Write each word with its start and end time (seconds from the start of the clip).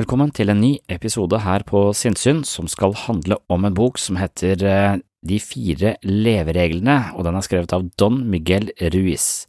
Velkommen 0.00 0.30
til 0.32 0.48
en 0.48 0.62
ny 0.62 0.78
episode 0.88 1.36
her 1.44 1.60
på 1.68 1.80
Sinnsyn 1.92 2.38
som 2.48 2.64
skal 2.72 2.94
handle 2.96 3.36
om 3.52 3.66
en 3.68 3.74
bok 3.76 3.98
som 4.00 4.16
heter 4.16 4.62
eh, 4.64 4.94
De 5.28 5.36
fire 5.44 5.90
levereglene, 6.00 7.10
og 7.18 7.26
den 7.26 7.36
er 7.36 7.44
skrevet 7.44 7.74
av 7.76 7.84
Don 8.00 8.16
Miguel 8.32 8.70
Ruiz. 8.94 9.44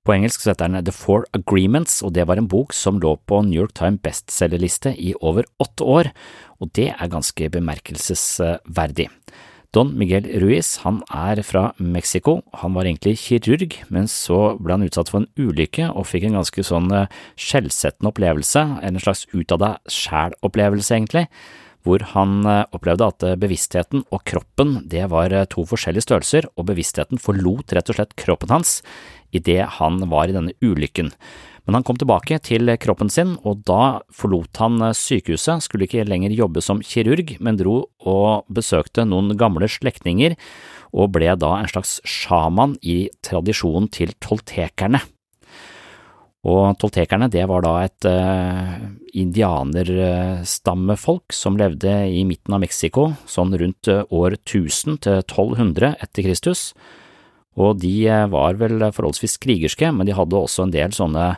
På 0.00 0.14
engelsk 0.14 0.40
så 0.40 0.54
heter 0.54 0.70
den 0.70 0.86
The 0.86 0.94
Four 0.96 1.26
Agreements, 1.36 1.98
og 2.00 2.14
det 2.16 2.24
var 2.30 2.40
en 2.40 2.48
bok 2.48 2.72
som 2.72 3.02
lå 3.02 3.18
på 3.28 3.42
New 3.44 3.58
York 3.58 3.74
Times 3.76 4.00
bestselgerliste 4.06 4.94
i 4.96 5.12
over 5.20 5.44
åtte 5.60 5.84
år, 5.84 6.08
og 6.56 6.72
det 6.78 6.94
er 6.94 7.12
ganske 7.12 7.50
bemerkelsesverdig. 7.58 9.10
Don 9.76 9.90
Miguel 9.92 10.24
Ruiz 10.40 10.78
han 10.86 11.02
er 11.12 11.42
fra 11.44 11.66
Mexico, 11.76 12.38
han 12.62 12.72
var 12.72 12.88
egentlig 12.88 13.18
kirurg, 13.20 13.74
men 13.92 14.06
så 14.08 14.54
ble 14.56 14.72
han 14.72 14.86
utsatt 14.86 15.10
for 15.12 15.20
en 15.20 15.28
ulykke 15.36 15.90
og 15.90 16.06
fikk 16.08 16.24
en 16.30 16.38
ganske 16.38 16.64
sånn 16.64 16.86
eh, 16.96 17.10
skjellsettende 17.36 18.08
opplevelse, 18.08 18.62
en 18.80 19.00
slags 19.04 19.26
ut 19.34 19.52
av 19.52 19.60
deg 19.60 19.92
sjæl-opplevelse 19.92 20.96
egentlig, 20.96 21.26
hvor 21.84 22.06
han 22.14 22.38
eh, 22.48 22.62
opplevde 22.72 23.10
at 23.10 23.26
eh, 23.28 23.36
bevisstheten 23.42 24.06
og 24.08 24.24
kroppen 24.32 24.78
det 24.88 25.04
var 25.12 25.36
to 25.52 25.66
forskjellige 25.68 26.06
størrelser, 26.08 26.48
og 26.56 26.70
bevisstheten 26.72 27.20
forlot 27.20 27.76
rett 27.76 27.92
og 27.92 28.00
slett 28.00 28.16
kroppen 28.16 28.56
hans 28.56 28.78
idet 29.36 29.60
han 29.76 30.00
var 30.08 30.32
i 30.32 30.38
denne 30.38 30.56
ulykken. 30.64 31.12
Men 31.66 31.80
han 31.80 31.84
kom 31.86 31.98
tilbake 31.98 32.38
til 32.46 32.70
kroppen 32.78 33.10
sin, 33.10 33.32
og 33.42 33.64
da 33.66 33.98
forlot 34.14 34.54
han 34.62 34.78
sykehuset, 34.94 35.64
skulle 35.66 35.88
ikke 35.88 36.06
lenger 36.06 36.30
jobbe 36.36 36.62
som 36.62 36.78
kirurg, 36.78 37.34
men 37.42 37.58
dro 37.58 37.90
og 38.06 38.46
besøkte 38.46 39.02
noen 39.08 39.34
gamle 39.38 39.66
slektninger, 39.70 40.36
og 40.94 41.10
ble 41.16 41.34
da 41.34 41.56
en 41.58 41.68
slags 41.70 42.00
sjaman 42.06 42.76
i 42.86 43.10
tradisjonen 43.26 43.88
til 43.90 44.14
toltekerne. 44.22 45.00
Og 46.46 46.78
toltekerne 46.78 47.26
det 47.32 47.42
var 47.50 47.62
da 47.64 47.72
et 47.82 48.04
uh, 48.06 48.76
indianerstammefolk 49.18 51.32
som 51.34 51.56
levde 51.58 52.06
i 52.06 52.22
midten 52.28 52.54
av 52.54 52.60
Mexico, 52.62 53.18
sånn 53.26 53.50
rundt 53.58 53.88
uh, 53.90 54.06
år 54.14 54.38
1000 54.38 55.02
til 55.02 55.18
1200 55.24 55.98
etter 55.98 56.22
Kristus, 56.28 56.70
og 57.56 57.80
de 57.82 57.94
uh, 58.08 58.26
var 58.32 58.58
vel 58.60 58.84
forholdsvis 58.92 59.38
krigerske, 59.42 59.90
men 59.92 60.08
de 60.08 60.16
hadde 60.16 60.38
også 60.38 60.66
en 60.66 60.74
del 60.74 60.94
sånne 60.96 61.32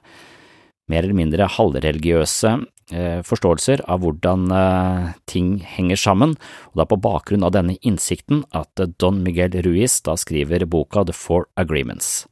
mer 0.89 1.05
eller 1.05 1.17
mindre 1.17 1.51
halvreligiøse 1.59 2.59
forståelser 3.29 3.83
av 3.85 4.01
hvordan 4.01 4.47
ting 5.29 5.59
henger 5.61 6.01
sammen, 6.01 6.31
og 6.73 6.79
det 6.79 6.87
er 6.87 6.89
på 6.95 6.99
bakgrunn 7.05 7.45
av 7.45 7.53
denne 7.53 7.75
innsikten 7.85 8.41
at 8.57 8.81
Don 8.97 9.19
Miguel 9.21 9.53
Ruiz 9.67 9.99
da 10.07 10.15
skriver 10.17 10.65
boka 10.65 11.05
The 11.05 11.13
Four 11.13 11.45
Agreements. 11.61 12.25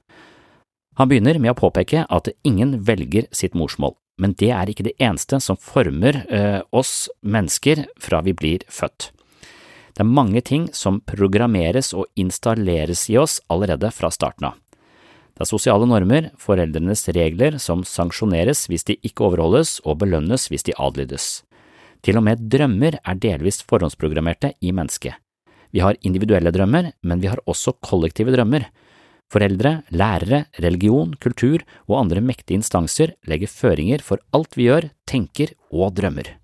Han 0.96 1.10
begynner 1.10 1.36
med 1.36 1.52
å 1.52 1.58
påpeke 1.58 2.06
at 2.08 2.30
ingen 2.48 2.78
velger 2.88 3.28
sitt 3.28 3.56
morsmål, 3.58 3.92
men 4.20 4.32
det 4.40 4.48
er 4.56 4.70
ikke 4.72 4.86
det 4.86 4.96
eneste 4.96 5.42
som 5.44 5.58
former 5.60 6.22
eh, 6.32 6.60
oss 6.72 7.10
mennesker 7.20 7.84
fra 8.00 8.22
vi 8.24 8.32
blir 8.36 8.64
født. 8.72 9.10
Det 9.96 10.04
er 10.04 10.12
mange 10.12 10.42
ting 10.44 10.66
som 10.76 10.98
programmeres 11.08 11.94
og 11.96 12.04
installeres 12.20 13.06
i 13.08 13.16
oss 13.16 13.38
allerede 13.48 13.88
fra 13.96 14.10
starten 14.12 14.50
av. 14.50 14.58
Det 15.32 15.44
er 15.44 15.48
sosiale 15.48 15.88
normer, 15.88 16.28
foreldrenes 16.40 17.06
regler 17.16 17.56
som 17.60 17.80
sanksjoneres 17.84 18.66
hvis 18.68 18.84
de 18.88 18.98
ikke 19.00 19.24
overholdes 19.24 19.78
og 19.88 20.02
belønnes 20.04 20.46
hvis 20.52 20.68
de 20.68 20.76
adlydes. 20.76 21.26
Til 22.04 22.20
og 22.20 22.26
med 22.28 22.44
drømmer 22.52 23.00
er 23.00 23.20
delvis 23.24 23.62
forhåndsprogrammerte 23.64 24.52
i 24.60 24.76
mennesket. 24.76 25.16
Vi 25.72 25.80
har 25.80 25.96
individuelle 26.04 26.52
drømmer, 26.52 26.92
men 27.00 27.20
vi 27.20 27.32
har 27.32 27.40
også 27.48 27.78
kollektive 27.80 28.36
drømmer. 28.36 28.68
Foreldre, 29.32 29.80
lærere, 29.90 30.44
religion, 30.60 31.16
kultur 31.20 31.64
og 31.88 32.02
andre 32.04 32.20
mektige 32.20 32.60
instanser 32.60 33.16
legger 33.26 33.50
føringer 33.50 34.04
for 34.04 34.20
alt 34.36 34.60
vi 34.60 34.68
gjør, 34.68 34.92
tenker 35.08 35.56
og 35.72 35.96
drømmer. 35.96 36.36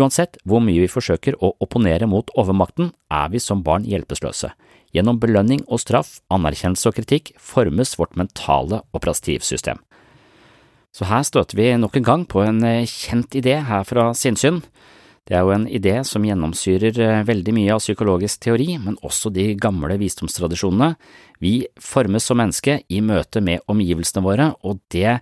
Uansett 0.00 0.38
hvor 0.48 0.62
mye 0.64 0.80
vi 0.80 0.88
forsøker 0.88 1.36
å 1.44 1.52
opponere 1.60 2.08
mot 2.08 2.30
overmakten, 2.40 2.94
er 3.12 3.28
vi 3.32 3.40
som 3.42 3.64
barn 3.66 3.84
hjelpeløse. 3.84 4.52
Gjennom 4.96 5.20
belønning 5.22 5.60
og 5.68 5.82
straff, 5.82 6.18
anerkjennelse 6.32 6.88
og 6.88 6.96
kritikk 6.96 7.34
formes 7.38 7.92
vårt 8.00 8.16
mentale 8.18 8.80
operativsystem. 8.96 9.78
Så 10.90 11.06
her 11.06 11.22
støter 11.26 11.58
vi 11.58 11.68
nok 11.78 12.00
en 12.00 12.06
gang 12.06 12.24
på 12.26 12.42
en 12.42 12.64
eh, 12.66 12.88
kjent 12.88 13.36
idé 13.38 13.60
her 13.62 13.84
fra 13.86 14.08
sinnssyn. 14.16 14.58
Det 15.28 15.36
er 15.38 15.44
jo 15.46 15.52
en 15.54 15.68
idé 15.70 15.92
som 16.06 16.24
gjennomsyrer 16.26 16.96
eh, 16.98 17.20
veldig 17.28 17.54
mye 17.54 17.76
av 17.76 17.84
psykologisk 17.84 18.42
teori, 18.48 18.72
men 18.82 18.98
også 19.06 19.30
de 19.30 19.52
gamle 19.54 20.00
visdomstradisjonene. 20.00 20.96
Vi 21.38 21.60
formes 21.78 22.26
som 22.26 22.40
menneske 22.40 22.80
i 22.90 22.98
møte 23.04 23.44
med 23.44 23.62
omgivelsene 23.70 24.24
våre, 24.26 24.50
og 24.66 24.82
det 24.90 25.20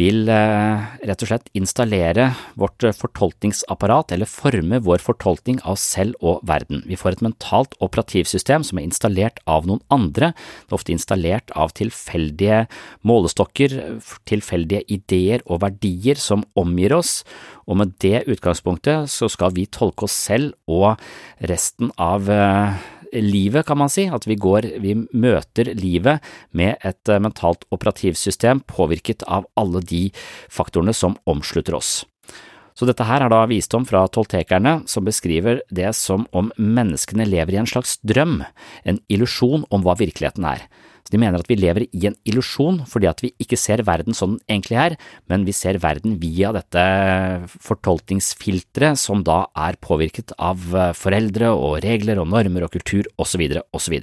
vil 0.00 0.28
eh, 0.32 0.84
rett 1.04 1.24
og 1.24 1.28
slett 1.28 1.50
installere 1.58 2.30
vårt 2.58 2.84
fortolkningsapparat, 2.96 4.14
eller 4.14 4.30
forme 4.30 4.80
vår 4.84 5.02
fortolkning 5.04 5.60
av 5.68 5.78
selv 5.80 6.16
og 6.24 6.40
verden. 6.48 6.82
Vi 6.88 6.98
får 6.98 7.16
et 7.16 7.24
mentalt 7.26 7.76
operativsystem 7.84 8.64
som 8.66 8.80
er 8.80 8.88
installert 8.88 9.42
av 9.46 9.68
noen 9.68 9.82
andre, 9.92 10.32
det 10.32 10.72
er 10.72 10.78
ofte 10.78 10.94
installert 10.94 11.52
av 11.58 11.74
tilfeldige 11.76 12.64
målestokker, 13.08 13.76
tilfeldige 14.28 14.86
ideer 14.92 15.44
og 15.46 15.62
verdier 15.66 16.20
som 16.20 16.46
omgir 16.58 16.96
oss, 16.96 17.20
og 17.68 17.78
med 17.82 17.94
det 18.02 18.24
utgangspunktet 18.30 19.10
så 19.12 19.28
skal 19.30 19.54
vi 19.56 19.68
tolke 19.70 20.08
oss 20.08 20.16
selv 20.16 20.56
og 20.70 20.96
resten 21.48 21.92
av 22.00 22.30
eh, 22.32 22.80
livet, 23.12 23.66
kan 23.66 23.78
man 23.78 23.90
si, 23.92 24.06
at 24.08 24.26
vi 24.28 24.36
går, 24.40 24.70
vi 24.82 24.94
møter 25.12 25.72
livet 25.78 26.22
med 26.56 26.76
et 26.80 27.12
eh, 27.12 27.20
mentalt 27.22 27.66
operativsystem 27.74 28.64
påvirket 28.70 29.24
av 29.28 29.48
alle 29.58 29.82
de 29.84 30.08
faktorene 30.50 30.94
som 30.96 31.18
omslutter 31.28 31.76
oss. 31.76 32.02
Så 32.72 32.88
dette 32.88 33.04
her 33.04 33.20
er 33.20 33.32
da 33.32 33.42
visdom 33.50 33.84
fra 33.88 34.06
toltekerne 34.08 34.80
som 34.88 35.04
beskriver 35.04 35.60
det 35.70 35.90
som 35.96 36.24
om 36.32 36.48
menneskene 36.56 37.26
lever 37.28 37.56
i 37.56 37.60
en 37.60 37.68
slags 37.68 37.98
drøm, 38.00 38.40
en 38.88 39.00
illusjon 39.12 39.66
om 39.70 39.84
hva 39.84 39.98
virkeligheten 40.00 40.46
er. 40.48 40.64
De 41.12 41.20
mener 41.20 41.38
at 41.38 41.50
vi 41.50 41.58
lever 41.60 41.86
i 41.92 42.06
en 42.08 42.16
illusjon 42.28 42.82
fordi 42.88 43.10
at 43.10 43.22
vi 43.24 43.32
ikke 43.42 43.58
ser 43.60 43.84
verden 43.86 44.16
sånn 44.16 44.32
den 44.32 44.40
egentlig 44.48 44.78
er, 44.80 44.96
men 45.28 45.44
vi 45.44 45.54
ser 45.56 45.80
verden 45.82 46.16
via 46.22 46.52
dette 46.56 46.82
fortolkningsfilteret 47.52 49.00
som 49.00 49.24
da 49.26 49.44
er 49.68 49.76
påvirket 49.82 50.32
av 50.40 50.62
eh, 50.72 50.92
foreldre 50.96 51.52
og 51.52 51.82
regler 51.84 52.22
og 52.22 52.30
normer 52.32 52.66
og 52.66 52.72
kultur 52.72 53.08
osv. 53.20 53.44
osv. 53.76 53.98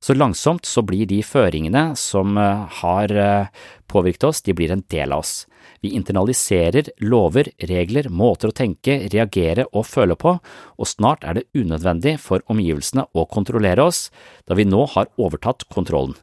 Så 0.00 0.14
langsomt 0.16 0.64
så 0.64 0.80
blir 0.82 1.04
de 1.04 1.20
føringene 1.20 1.90
som 1.98 2.38
eh, 2.40 2.62
har 2.80 3.12
eh, 3.12 3.50
påvirket 3.90 4.24
oss, 4.30 4.40
de 4.40 4.54
blir 4.56 4.72
en 4.72 4.84
del 4.88 5.12
av 5.12 5.20
oss. 5.20 5.44
Vi 5.84 5.92
internaliserer 5.96 6.88
lover, 7.04 7.50
regler, 7.68 8.08
måter 8.08 8.48
å 8.48 8.56
tenke, 8.56 8.96
reagere 9.12 9.66
og 9.76 9.84
føle 9.88 10.16
på, 10.16 10.38
og 10.40 10.88
snart 10.88 11.24
er 11.28 11.36
det 11.36 11.46
unødvendig 11.52 12.16
for 12.20 12.44
omgivelsene 12.52 13.06
å 13.12 13.26
kontrollere 13.28 13.84
oss, 13.84 14.08
da 14.48 14.56
vi 14.56 14.68
nå 14.68 14.86
har 14.94 15.12
overtatt 15.20 15.68
kontrollen. 15.72 16.16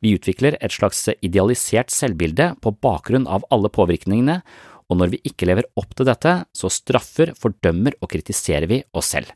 Vi 0.00 0.14
utvikler 0.16 0.56
et 0.62 0.72
slags 0.72 1.02
idealisert 1.20 1.90
selvbilde 1.92 2.54
på 2.62 2.72
bakgrunn 2.78 3.26
av 3.28 3.42
alle 3.50 3.72
påvirkningene, 3.74 4.40
og 4.90 4.98
når 5.02 5.14
vi 5.14 5.24
ikke 5.26 5.50
lever 5.50 5.66
opp 5.78 5.98
til 5.98 6.08
dette, 6.08 6.40
så 6.54 6.70
straffer, 6.72 7.34
fordømmer 7.38 7.98
og 8.00 8.10
kritiserer 8.14 8.70
vi 8.70 8.82
oss 8.96 9.12
selv. 9.14 9.34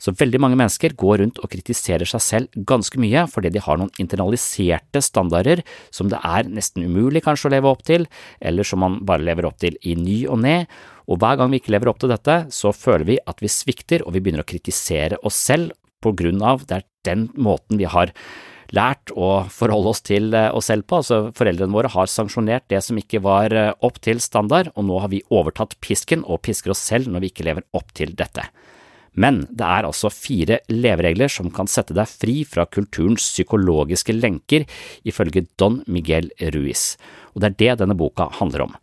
Så 0.00 0.14
veldig 0.16 0.40
mange 0.42 0.58
mennesker 0.58 0.94
går 0.98 1.20
rundt 1.22 1.40
og 1.42 1.50
kritiserer 1.52 2.08
seg 2.08 2.24
selv 2.24 2.62
ganske 2.68 3.00
mye 3.00 3.26
fordi 3.30 3.52
de 3.54 3.62
har 3.64 3.80
noen 3.80 3.92
internaliserte 4.00 5.02
standarder 5.04 5.62
som 5.94 6.10
det 6.12 6.20
er 6.24 6.48
nesten 6.48 6.86
umulig 6.88 7.24
kanskje 7.26 7.50
å 7.50 7.54
leve 7.54 7.70
opp 7.70 7.84
til, 7.86 8.06
eller 8.40 8.66
som 8.66 8.82
man 8.84 9.00
bare 9.06 9.26
lever 9.26 9.48
opp 9.48 9.60
til 9.60 9.76
i 9.84 9.96
ny 9.98 10.22
og 10.30 10.40
ne, 10.44 10.64
og 11.10 11.20
hver 11.20 11.40
gang 11.40 11.50
vi 11.52 11.60
ikke 11.60 11.74
lever 11.74 11.90
opp 11.90 12.00
til 12.00 12.12
dette, 12.12 12.36
så 12.54 12.72
føler 12.76 13.06
vi 13.08 13.18
at 13.28 13.42
vi 13.42 13.50
svikter 13.50 14.04
og 14.06 14.14
vi 14.14 14.22
begynner 14.22 14.44
å 14.44 14.50
kritisere 14.50 15.18
oss 15.26 15.38
selv 15.50 15.74
på 16.00 16.14
grunn 16.16 16.40
av 16.46 16.64
det 16.68 16.80
er 16.80 16.88
den 17.04 17.28
måten 17.36 17.80
vi 17.80 17.88
har 17.88 18.12
lært 18.76 19.10
å 19.18 19.30
forholde 19.50 19.92
oss 19.92 20.02
til 20.06 20.34
eh, 20.36 20.50
oss 20.54 20.70
selv 20.70 20.86
på, 20.88 21.00
altså 21.00 21.30
foreldrene 21.36 21.74
våre 21.74 21.90
har 21.90 22.10
sanksjonert 22.10 22.68
det 22.70 22.82
som 22.86 22.98
ikke 23.00 23.22
var 23.24 23.54
eh, 23.56 23.72
opp 23.86 23.98
til 24.04 24.22
standard, 24.22 24.70
og 24.76 24.86
nå 24.86 25.00
har 25.02 25.10
vi 25.12 25.24
overtatt 25.34 25.76
pisken 25.82 26.22
og 26.24 26.42
pisker 26.46 26.74
oss 26.74 26.84
selv 26.92 27.10
når 27.10 27.24
vi 27.24 27.32
ikke 27.32 27.48
lever 27.50 27.66
opp 27.76 27.90
til 27.96 28.14
dette. 28.18 28.46
Men 29.18 29.42
det 29.50 29.66
er 29.66 29.88
altså 29.88 30.10
fire 30.12 30.60
leveregler 30.70 31.30
som 31.32 31.50
kan 31.54 31.68
sette 31.70 31.96
deg 31.96 32.08
fri 32.08 32.40
fra 32.46 32.66
kulturens 32.70 33.26
psykologiske 33.32 34.14
lenker, 34.14 34.66
ifølge 35.02 35.46
Don 35.58 35.80
Miguel 35.90 36.30
Ruiz, 36.54 36.94
og 37.34 37.42
det 37.42 37.50
er 37.50 37.58
det 37.62 37.80
denne 37.82 37.98
boka 37.98 38.28
handler 38.38 38.68
om. 38.68 38.76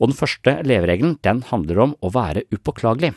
Og 0.00 0.10
den 0.10 0.16
første 0.16 0.60
leveregelen, 0.64 1.18
den 1.20 1.42
handler 1.50 1.84
om 1.84 1.98
å 2.00 2.12
være 2.14 2.46
upåklagelig. 2.54 3.12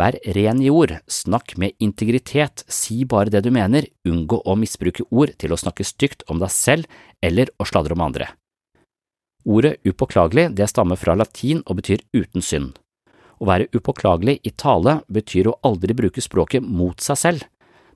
Vær 0.00 0.16
ren 0.36 0.60
i 0.64 0.70
ord, 0.72 0.94
snakk 1.08 1.54
med 1.60 1.76
integritet, 1.80 2.64
si 2.68 3.02
bare 3.08 3.32
det 3.32 3.42
du 3.44 3.50
mener, 3.52 3.88
unngå 4.08 4.40
å 4.44 4.56
misbruke 4.58 5.04
ord 5.10 5.34
til 5.40 5.52
å 5.52 5.60
snakke 5.60 5.86
stygt 5.86 6.24
om 6.32 6.40
deg 6.40 6.52
selv 6.52 6.88
eller 7.24 7.52
å 7.60 7.68
sladre 7.68 7.96
om 7.96 8.04
andre. 8.04 8.28
Ordet 9.48 9.78
upåklagelig 9.88 10.52
det 10.56 10.68
stammer 10.70 11.00
fra 11.00 11.16
latin 11.18 11.64
og 11.66 11.80
betyr 11.80 12.04
uten 12.14 12.44
synd. 12.44 12.76
Å 13.42 13.48
være 13.48 13.66
upåklagelig 13.74 14.36
i 14.46 14.52
tale 14.54 15.00
betyr 15.10 15.50
å 15.50 15.58
aldri 15.66 15.96
bruke 15.98 16.22
språket 16.22 16.62
mot 16.62 17.02
seg 17.02 17.18
selv, 17.18 17.48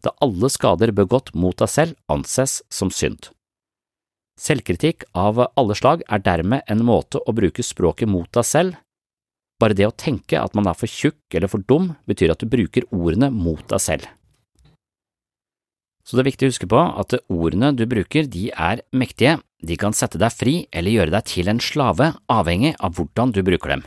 da 0.03 0.11
alle 0.25 0.51
skader 0.51 0.91
begått 0.95 1.33
mot 1.39 1.55
deg 1.59 1.71
selv 1.71 1.95
anses 2.11 2.59
som 2.73 2.91
synd. 2.91 3.31
Selvkritikk 4.37 5.07
av 5.17 5.39
alle 5.47 5.77
slag 5.79 6.03
er 6.13 6.21
dermed 6.21 6.67
en 6.69 6.83
måte 6.85 7.23
å 7.23 7.33
bruke 7.33 7.65
språket 7.65 8.11
mot 8.11 8.29
deg 8.35 8.45
selv. 8.45 8.75
Bare 9.63 9.77
det 9.79 9.87
å 9.89 9.95
tenke 9.95 10.37
at 10.37 10.53
man 10.59 10.67
er 10.69 10.77
for 10.77 10.91
tjukk 10.91 11.39
eller 11.39 11.49
for 11.49 11.63
dum, 11.65 11.95
betyr 12.11 12.35
at 12.35 12.43
du 12.43 12.51
bruker 12.51 12.85
ordene 12.91 13.31
mot 13.33 13.63
deg 13.71 13.81
selv. 13.81 14.11
Så 16.05 16.15
det 16.15 16.23
er 16.23 16.29
viktig 16.29 16.47
å 16.47 16.53
huske 16.53 16.69
på 16.71 16.79
at 16.79 17.17
ordene 17.33 17.73
du 17.75 17.87
bruker, 17.89 18.29
de 18.29 18.51
er 18.53 18.83
mektige, 18.95 19.39
de 19.63 19.79
kan 19.81 19.97
sette 19.97 20.21
deg 20.21 20.35
fri 20.35 20.57
eller 20.71 20.93
gjøre 20.93 21.15
deg 21.17 21.31
til 21.31 21.49
en 21.51 21.63
slave, 21.63 22.13
avhengig 22.31 22.77
av 22.77 22.99
hvordan 22.99 23.33
du 23.35 23.41
bruker 23.47 23.73
dem. 23.73 23.87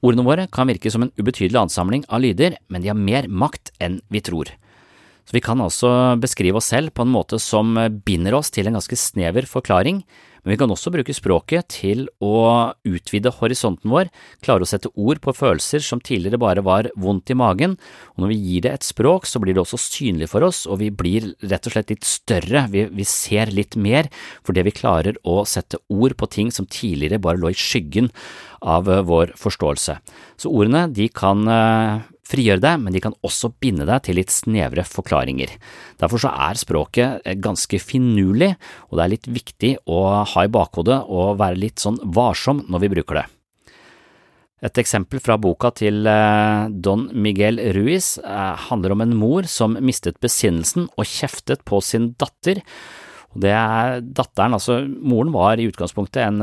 Ordene 0.00 0.24
våre 0.24 0.46
kan 0.52 0.70
virke 0.70 0.90
som 0.92 1.04
en 1.04 1.12
ubetydelig 1.20 1.58
ansamling 1.60 2.06
av 2.08 2.22
lyder, 2.24 2.56
men 2.72 2.82
de 2.82 2.88
har 2.88 2.98
mer 2.98 3.28
makt 3.28 3.72
enn 3.82 4.00
vi 4.08 4.22
tror. 4.24 4.48
Så 5.28 5.36
vi 5.36 5.42
kan 5.44 5.60
altså 5.60 6.16
beskrive 6.20 6.58
oss 6.58 6.70
selv 6.72 6.94
på 6.96 7.04
en 7.04 7.12
måte 7.12 7.38
som 7.38 7.76
binder 8.06 8.34
oss 8.38 8.50
til 8.50 8.66
en 8.66 8.78
ganske 8.78 8.96
snever 8.98 9.46
forklaring, 9.46 10.00
men 10.42 10.54
vi 10.54 10.58
kan 10.60 10.72
også 10.72 10.92
bruke 10.94 11.14
språket 11.16 11.68
til 11.76 12.06
å 12.24 12.72
utvide 12.88 13.32
horisonten 13.40 13.92
vår, 13.92 14.10
klare 14.44 14.66
å 14.66 14.70
sette 14.70 14.92
ord 14.94 15.20
på 15.24 15.34
følelser 15.36 15.84
som 15.84 16.02
tidligere 16.02 16.40
bare 16.40 16.64
var 16.66 16.90
vondt 17.00 17.32
i 17.32 17.38
magen, 17.38 17.76
og 18.14 18.24
når 18.24 18.32
vi 18.32 18.40
gir 18.40 18.66
det 18.66 18.74
et 18.78 18.88
språk, 18.88 19.28
så 19.28 19.42
blir 19.42 19.56
det 19.56 19.64
også 19.64 19.80
synlig 19.80 20.30
for 20.32 20.46
oss, 20.46 20.64
og 20.66 20.80
vi 20.82 20.90
blir 20.90 21.32
rett 21.50 21.68
og 21.68 21.76
slett 21.76 21.92
litt 21.92 22.08
større, 22.08 22.66
vi, 22.72 22.86
vi 22.90 23.08
ser 23.08 23.52
litt 23.54 23.76
mer 23.76 24.10
fordi 24.46 24.64
vi 24.66 24.76
klarer 24.76 25.18
å 25.28 25.42
sette 25.48 25.80
ord 25.92 26.16
på 26.18 26.28
ting 26.30 26.54
som 26.54 26.68
tidligere 26.70 27.20
bare 27.22 27.40
lå 27.40 27.52
i 27.52 27.58
skyggen 27.58 28.10
av 28.60 28.88
eh, 28.90 29.04
vår 29.06 29.34
forståelse. 29.40 29.98
Så 30.40 30.52
ordene 30.52 30.86
de 30.92 31.08
kan 31.12 31.46
eh, 31.48 32.08
frigjøre 32.30 32.62
deg, 32.62 32.78
men 32.82 32.94
de 32.94 33.02
kan 33.02 33.16
også 33.26 33.52
binde 33.62 33.86
deg 33.88 34.04
til 34.06 34.18
litt 34.20 34.32
snevre 34.34 34.84
forklaringer. 34.86 35.52
Derfor 36.00 36.22
så 36.22 36.32
er 36.48 36.60
språket 36.60 37.26
eh, 37.26 37.36
ganske 37.42 37.80
finurlig, 37.82 38.52
og 38.88 38.98
det 38.98 39.04
er 39.04 39.12
litt 39.16 39.28
viktig 39.40 39.74
å 39.90 40.00
ha 40.28 40.46
i 40.46 40.52
bakhodet 40.52 41.02
og 41.08 41.38
være 41.40 41.60
litt 41.60 41.82
sånn 41.82 42.00
varsom 42.14 42.64
når 42.70 42.84
vi 42.84 42.94
bruker 42.96 43.20
det. 43.20 43.26
Et 44.60 44.78
eksempel 44.82 45.22
fra 45.24 45.38
boka 45.40 45.70
til 45.72 46.04
eh, 46.08 46.70
Don 46.84 47.08
Miguel 47.16 47.60
Ruiz 47.76 48.18
eh, 48.20 48.66
handler 48.68 48.96
om 48.96 49.04
en 49.06 49.14
mor 49.16 49.48
som 49.48 49.78
mistet 49.80 50.20
besinnelsen 50.20 50.90
og 50.96 51.08
kjeftet 51.08 51.64
på 51.68 51.80
sin 51.84 52.12
datter. 52.20 52.60
Det 53.30 53.52
er 53.54 54.00
datteren, 54.02 54.56
altså 54.56 54.80
moren 54.90 55.30
var 55.30 55.60
i 55.62 55.68
utgangspunktet 55.70 56.18
en 56.24 56.40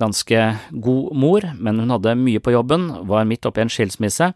ganske 0.00 0.40
god 0.82 1.12
mor, 1.14 1.44
men 1.54 1.78
hun 1.78 1.94
hadde 1.94 2.16
mye 2.18 2.40
på 2.42 2.50
jobben, 2.50 2.88
var 3.06 3.28
midt 3.30 3.46
oppi 3.46 3.62
en 3.62 3.70
skilsmisse, 3.70 4.32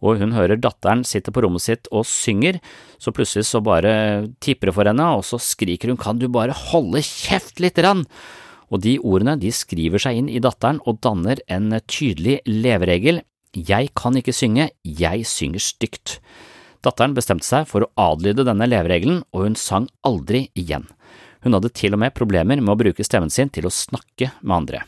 og 0.00 0.20
hun 0.20 0.34
hører 0.36 0.60
datteren 0.60 1.04
sitte 1.06 1.32
på 1.32 1.44
rommet 1.44 1.64
sitt 1.64 1.88
og 1.92 2.06
synger, 2.08 2.60
så 3.00 3.12
plutselig 3.14 3.46
så 3.48 3.62
bare 3.64 3.92
tipper 4.42 4.70
det 4.70 4.76
for 4.76 4.88
henne, 4.88 5.08
og 5.16 5.24
så 5.28 5.40
skriker 5.40 5.92
hun 5.92 6.00
kan 6.00 6.20
du 6.20 6.28
bare 6.32 6.56
holde 6.70 7.02
kjeft 7.04 7.60
lite 7.62 7.84
grann? 7.84 8.06
Og 8.70 8.84
de 8.84 8.98
ordene 9.02 9.34
de 9.40 9.50
skriver 9.54 10.02
seg 10.02 10.20
inn 10.20 10.30
i 10.30 10.42
datteren 10.42 10.78
og 10.86 11.00
danner 11.04 11.42
en 11.50 11.74
tydelig 11.90 12.38
leveregel, 12.46 13.24
jeg 13.50 13.90
kan 13.98 14.14
ikke 14.14 14.34
synge, 14.36 14.68
jeg 14.86 15.26
synger 15.26 15.62
stygt. 15.64 16.20
Datteren 16.86 17.16
bestemte 17.16 17.44
seg 17.44 17.66
for 17.68 17.84
å 17.84 17.90
adlyde 17.98 18.46
denne 18.46 18.68
leveregelen, 18.70 19.24
og 19.34 19.48
hun 19.48 19.58
sang 19.58 19.90
aldri 20.06 20.46
igjen. 20.54 20.86
Hun 21.42 21.56
hadde 21.56 21.72
til 21.74 21.96
og 21.96 22.02
med 22.04 22.14
problemer 22.16 22.60
med 22.60 22.72
å 22.72 22.78
bruke 22.78 23.04
stemmen 23.04 23.32
sin 23.32 23.50
til 23.52 23.66
å 23.66 23.74
snakke 23.74 24.30
med 24.40 24.56
andre. 24.62 24.84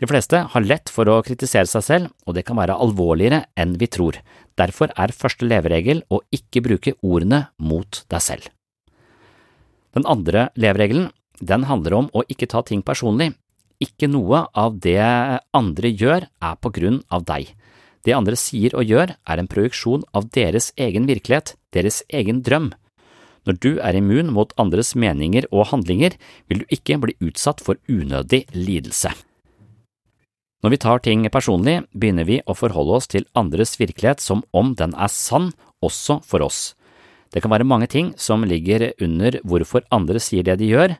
De 0.00 0.08
fleste 0.08 0.40
har 0.52 0.64
lett 0.64 0.90
for 0.90 1.08
å 1.08 1.20
kritisere 1.24 1.68
seg 1.68 1.84
selv, 1.84 2.10
og 2.26 2.34
det 2.36 2.46
kan 2.48 2.58
være 2.58 2.78
alvorligere 2.80 3.44
enn 3.58 3.76
vi 3.78 3.88
tror. 3.92 4.18
Derfor 4.58 4.92
er 4.98 5.14
første 5.14 5.46
leveregel 5.46 6.02
å 6.10 6.22
ikke 6.34 6.64
bruke 6.64 6.96
ordene 7.02 7.46
mot 7.58 8.02
deg 8.10 8.24
selv. 8.24 8.48
Den 9.92 10.08
andre 10.08 10.48
leveregelen, 10.56 11.10
den 11.40 11.66
handler 11.68 11.98
om 11.98 12.10
å 12.16 12.24
ikke 12.32 12.48
ta 12.48 12.62
ting 12.64 12.82
personlig. 12.82 13.32
Ikke 13.82 14.08
noe 14.08 14.46
av 14.54 14.78
det 14.80 15.00
andre 15.52 15.90
gjør 15.90 16.28
er 16.28 16.60
på 16.62 16.70
grunn 16.72 17.02
av 17.12 17.26
deg. 17.28 17.50
Det 18.02 18.14
andre 18.16 18.38
sier 18.38 18.74
og 18.74 18.88
gjør 18.88 19.14
er 19.14 19.38
en 19.38 19.50
projeksjon 19.50 20.06
av 20.16 20.30
deres 20.34 20.72
egen 20.80 21.06
virkelighet, 21.06 21.54
deres 21.74 22.02
egen 22.10 22.42
drøm. 22.42 22.72
Når 23.46 23.58
du 23.58 23.70
er 23.82 23.98
immun 23.98 24.30
mot 24.34 24.54
andres 24.58 24.94
meninger 24.94 25.48
og 25.50 25.68
handlinger, 25.72 26.14
vil 26.46 26.62
du 26.62 26.74
ikke 26.74 26.98
bli 27.02 27.18
utsatt 27.22 27.62
for 27.62 27.78
unødig 27.90 28.44
lidelse. 28.54 29.12
Når 30.62 30.70
vi 30.70 30.78
tar 30.78 31.00
ting 31.02 31.24
personlig, 31.34 31.80
begynner 31.90 32.26
vi 32.28 32.36
å 32.46 32.54
forholde 32.54 32.94
oss 33.00 33.08
til 33.10 33.24
andres 33.34 33.74
virkelighet 33.80 34.22
som 34.22 34.44
om 34.54 34.76
den 34.78 34.94
er 34.94 35.10
sann 35.10 35.50
også 35.82 36.20
for 36.22 36.44
oss. 36.46 36.76
Det 37.34 37.42
kan 37.42 37.50
være 37.50 37.66
mange 37.66 37.88
ting 37.90 38.12
som 38.14 38.44
ligger 38.46 38.92
under 39.02 39.40
hvorfor 39.42 39.82
andre 39.90 40.22
sier 40.22 40.46
det 40.46 40.60
de 40.60 40.68
gjør, 40.70 40.94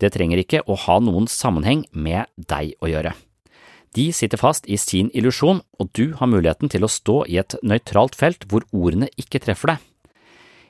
det 0.00 0.10
trenger 0.14 0.40
ikke 0.40 0.62
å 0.64 0.76
ha 0.86 0.96
noen 1.04 1.28
sammenheng 1.28 1.84
med 1.92 2.30
deg 2.36 2.72
å 2.80 2.88
gjøre. 2.88 3.12
De 3.94 4.08
sitter 4.10 4.40
fast 4.40 4.64
i 4.66 4.78
sin 4.80 5.10
illusjon, 5.14 5.60
og 5.78 5.90
du 5.94 6.16
har 6.18 6.30
muligheten 6.30 6.72
til 6.72 6.86
å 6.86 6.90
stå 6.90 7.20
i 7.30 7.36
et 7.42 7.54
nøytralt 7.62 8.16
felt 8.18 8.48
hvor 8.50 8.64
ordene 8.72 9.10
ikke 9.20 9.42
treffer 9.44 9.74
deg. 9.74 9.84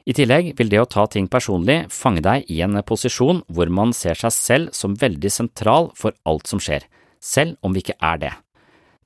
I 0.05 0.13
tillegg 0.19 0.51
vil 0.59 0.69
det 0.69 0.83
å 0.83 0.91
ta 0.91 1.07
ting 1.09 1.31
personlig 1.33 1.87
fange 1.95 2.21
deg 2.25 2.51
i 2.53 2.59
en 2.67 2.77
posisjon 2.85 3.41
hvor 3.47 3.71
man 3.73 3.95
ser 3.97 4.19
seg 4.21 4.35
selv 4.37 4.75
som 4.77 4.99
veldig 5.01 5.31
sentral 5.33 5.89
for 5.97 6.13
alt 6.29 6.51
som 6.51 6.61
skjer, 6.61 6.85
selv 7.25 7.57
om 7.65 7.73
vi 7.73 7.81
ikke 7.85 7.97
er 8.05 8.21
det. 8.21 8.35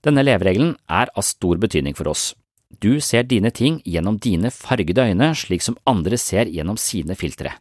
Denne 0.03 0.25
leveregelen 0.27 0.75
er 0.91 1.11
av 1.15 1.27
stor 1.27 1.59
betydning 1.63 1.97
for 1.99 2.11
oss. 2.11 2.33
Du 2.83 3.01
ser 3.01 3.25
dine 3.25 3.51
ting 3.55 3.79
gjennom 3.87 4.19
dine 4.21 4.51
fargede 4.53 5.07
øyne 5.09 5.33
slik 5.39 5.65
som 5.65 5.79
andre 5.89 6.19
ser 6.21 6.51
gjennom 6.53 6.77
sine 6.79 7.17
filtre. 7.19 7.55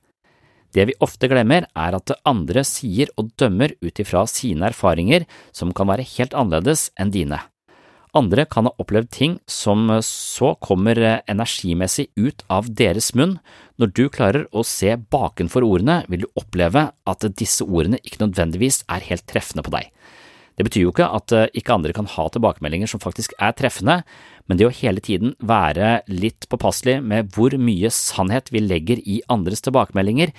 Det 0.75 0.83
vi 0.89 0.97
ofte 0.99 1.29
glemmer, 1.31 1.65
er 1.73 1.95
at 1.95 2.09
det 2.09 2.19
andre 2.27 2.63
sier 2.67 3.09
og 3.17 3.31
dømmer 3.39 3.71
ut 3.81 4.01
ifra 4.03 4.25
sine 4.27 4.67
erfaringer 4.67 5.23
som 5.55 5.71
kan 5.73 5.87
være 5.89 6.05
helt 6.17 6.35
annerledes 6.37 6.89
enn 6.99 7.13
dine. 7.13 7.39
Andre 8.17 8.45
kan 8.49 8.67
ha 8.67 8.73
opplevd 8.81 9.09
ting 9.13 9.33
som 9.51 9.89
så 10.03 10.53
kommer 10.63 10.99
energimessig 11.29 12.07
ut 12.17 12.43
av 12.49 12.69
deres 12.79 13.11
munn. 13.15 13.37
Når 13.77 13.91
du 13.93 14.03
klarer 14.09 14.47
å 14.51 14.63
se 14.65 14.95
bakenfor 14.97 15.65
ordene, 15.67 16.01
vil 16.09 16.25
du 16.25 16.29
oppleve 16.39 16.87
at 16.91 17.27
disse 17.37 17.67
ordene 17.67 17.99
ikke 18.03 18.23
nødvendigvis 18.25 18.83
er 18.89 19.05
helt 19.09 19.27
treffende 19.29 19.65
på 19.65 19.75
deg. 19.75 19.91
Det 20.57 20.65
betyr 20.65 20.87
jo 20.87 20.91
ikke 20.93 21.05
at 21.13 21.33
ikke 21.53 21.75
andre 21.75 21.93
kan 21.93 22.07
ha 22.09 22.23
tilbakemeldinger 22.33 22.89
som 22.89 23.01
faktisk 23.01 23.35
er 23.37 23.53
treffende, 23.53 23.99
men 24.49 24.57
det 24.57 24.65
å 24.65 24.73
hele 24.73 25.03
tiden 25.03 25.35
være 25.37 25.99
litt 26.09 26.47
påpasselig 26.49 26.97
med 27.05 27.29
hvor 27.35 27.53
mye 27.61 27.91
sannhet 27.93 28.49
vi 28.49 28.63
legger 28.65 29.03
i 29.05 29.19
andres 29.29 29.61
tilbakemeldinger, 29.67 30.33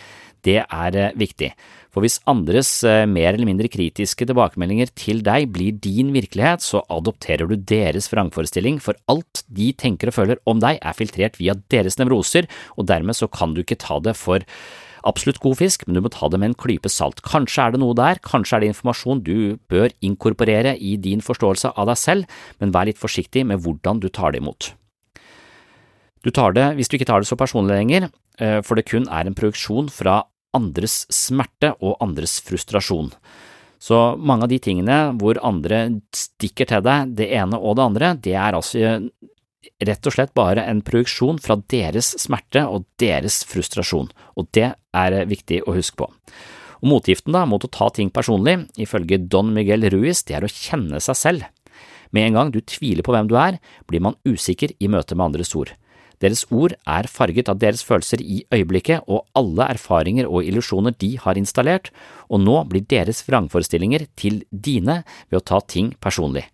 det 0.46 0.62
er 0.64 0.98
viktig. 1.18 1.52
For 1.94 2.04
hvis 2.04 2.18
andres 2.30 2.70
mer 3.10 3.30
eller 3.30 3.46
mindre 3.48 3.70
kritiske 3.70 4.26
tilbakemeldinger 4.28 4.90
til 4.98 5.22
deg 5.26 5.48
blir 5.54 5.78
din 5.86 6.10
virkelighet, 6.14 6.66
så 6.66 6.82
adopterer 6.90 7.46
du 7.46 7.54
deres 7.58 8.10
vrangforestilling, 8.12 8.82
for 8.82 8.98
alt 9.10 9.44
de 9.46 9.70
tenker 9.78 10.10
og 10.10 10.18
føler 10.18 10.42
om 10.50 10.58
deg 10.62 10.82
er 10.82 10.98
filtrert 10.98 11.38
via 11.40 11.56
deres 11.72 11.98
nevroser, 12.00 12.50
og 12.74 12.90
dermed 12.90 13.18
så 13.18 13.30
kan 13.30 13.54
du 13.54 13.62
ikke 13.62 13.80
ta 13.86 14.02
det 14.02 14.18
for 14.18 14.42
absolutt 15.06 15.40
god 15.44 15.58
fisk, 15.60 15.84
men 15.86 15.98
du 15.98 16.02
må 16.04 16.10
ta 16.12 16.30
det 16.30 16.40
med 16.40 16.52
en 16.52 16.58
klype 16.58 16.90
salt. 16.92 17.22
Kanskje 17.26 17.66
er 17.66 17.74
det 17.74 17.82
noe 17.82 17.96
der, 17.98 18.20
kanskje 18.24 18.56
er 18.56 18.64
det 18.64 18.72
informasjon 18.72 19.22
du 19.26 19.58
bør 19.70 19.92
inkorporere 20.04 20.74
i 20.78 20.96
din 21.00 21.22
forståelse 21.24 21.74
av 21.76 21.90
deg 21.90 22.00
selv, 22.00 22.40
men 22.58 22.74
vær 22.74 22.88
litt 22.90 23.00
forsiktig 23.00 23.44
med 23.48 23.62
hvordan 23.64 24.02
du 24.02 24.08
tar 24.08 24.34
det 24.34 24.42
imot. 24.42 24.72
Du 26.26 26.32
tar 26.34 26.56
det, 26.56 26.72
hvis 26.76 26.90
du 26.90 26.98
ikke 26.98 27.06
tar 27.08 27.22
det 27.22 27.30
så 27.30 27.38
personlig 27.38 27.76
lenger, 27.78 28.08
for 28.66 28.78
det 28.78 28.88
kun 28.90 29.06
er 29.06 29.28
en 29.28 29.36
produksjon 29.38 29.86
fra 29.92 30.24
andres 30.56 31.04
smerte 31.14 31.74
og 31.78 32.00
andres 32.02 32.38
frustrasjon. 32.42 33.12
Så 33.78 33.96
mange 34.18 34.46
av 34.46 34.50
de 34.50 34.58
tingene 34.58 34.96
hvor 35.20 35.38
andre 35.46 35.84
stikker 36.16 36.66
til 36.66 36.82
deg 36.82 37.12
det 37.20 37.28
ene 37.38 37.60
og 37.60 37.76
det 37.78 37.84
andre, 37.84 38.08
det 38.18 38.34
er 38.34 38.56
altså 38.58 38.96
rett 39.84 40.06
og 40.08 40.14
slett 40.14 40.34
bare 40.36 40.64
en 40.68 40.82
produksjon 40.84 41.40
fra 41.42 41.58
deres 41.70 42.14
smerte 42.20 42.64
og 42.66 42.86
deres 43.00 43.42
frustrasjon, 43.48 44.10
og 44.36 44.48
det 44.56 44.72
er 44.74 45.18
viktig 45.30 45.62
å 45.66 45.74
huske 45.76 46.00
på. 46.00 46.10
Og 46.78 46.90
Motgiften 46.92 47.34
da, 47.34 47.44
mot 47.48 47.64
å 47.64 47.70
ta 47.72 47.88
ting 47.94 48.10
personlig, 48.14 48.60
ifølge 48.78 49.18
Don 49.30 49.50
Miguel 49.54 49.88
Ruiz, 49.92 50.22
det 50.26 50.38
er 50.38 50.46
å 50.46 50.52
kjenne 50.52 51.00
seg 51.02 51.18
selv. 51.18 51.48
Med 52.14 52.28
en 52.28 52.38
gang 52.38 52.54
du 52.54 52.60
tviler 52.62 53.04
på 53.04 53.12
hvem 53.12 53.28
du 53.28 53.36
er, 53.40 53.58
blir 53.90 54.02
man 54.04 54.16
usikker 54.28 54.72
i 54.78 54.90
møte 54.90 55.18
med 55.18 55.30
andres 55.30 55.54
ord. 55.58 55.74
Deres 56.22 56.44
ord 56.50 56.74
er 56.88 57.06
farget 57.10 57.50
av 57.50 57.60
deres 57.62 57.84
følelser 57.86 58.22
i 58.24 58.40
øyeblikket 58.54 59.06
og 59.06 59.28
alle 59.38 59.68
erfaringer 59.74 60.26
og 60.26 60.46
illusjoner 60.48 60.96
de 60.98 61.12
har 61.22 61.38
installert, 61.38 61.92
og 62.26 62.42
nå 62.42 62.56
blir 62.70 62.86
deres 62.90 63.22
vrangforestillinger 63.28 64.08
til 64.18 64.42
dine 64.50 65.02
ved 65.28 65.40
å 65.40 65.46
ta 65.52 65.62
ting 65.62 65.92
personlig. 66.02 66.48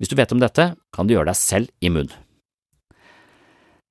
Hvis 0.00 0.08
du 0.08 0.16
vet 0.16 0.32
om 0.32 0.40
dette, 0.40 0.72
kan 0.94 1.06
du 1.06 1.12
gjøre 1.12 1.28
deg 1.34 1.36
selv 1.36 1.68
immun. 1.84 2.08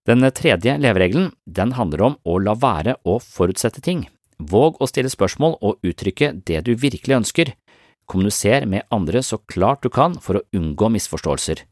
Den 0.08 0.24
tredje 0.32 0.78
leveregelen 0.80 1.32
den 1.46 1.74
handler 1.76 2.06
om 2.08 2.16
å 2.24 2.38
la 2.40 2.56
være 2.56 2.96
å 3.04 3.20
forutsette 3.20 3.82
ting. 3.84 4.08
Våg 4.40 4.80
å 4.80 4.88
stille 4.88 5.12
spørsmål 5.12 5.58
og 5.60 5.84
uttrykke 5.84 6.32
det 6.48 6.64
du 6.68 6.76
virkelig 6.76 7.18
ønsker. 7.18 7.52
Kommuniser 8.10 8.66
med 8.66 8.88
andre 8.96 9.22
så 9.22 9.42
klart 9.52 9.84
du 9.84 9.90
kan 9.90 10.16
for 10.24 10.40
å 10.40 10.46
unngå 10.56 10.90
misforståelser. 10.96 11.66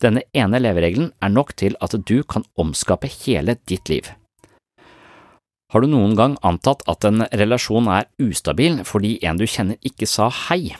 Denne 0.00 0.22
ene 0.36 0.60
leveregelen 0.60 1.10
er 1.24 1.32
nok 1.32 1.54
til 1.56 1.76
at 1.80 1.96
du 2.06 2.22
kan 2.22 2.44
omskape 2.56 3.10
hele 3.24 3.56
ditt 3.66 3.88
liv. 3.88 4.08
Har 5.72 5.82
du 5.82 5.90
noen 5.90 6.14
gang 6.14 6.36
antatt 6.46 6.84
at 6.86 7.04
en 7.04 7.24
relasjon 7.34 7.88
er 7.90 8.06
ustabil 8.22 8.84
fordi 8.86 9.16
en 9.26 9.40
du 9.40 9.46
kjenner 9.50 9.80
ikke 9.82 10.06
sa 10.06 10.28
hei? 10.30 10.76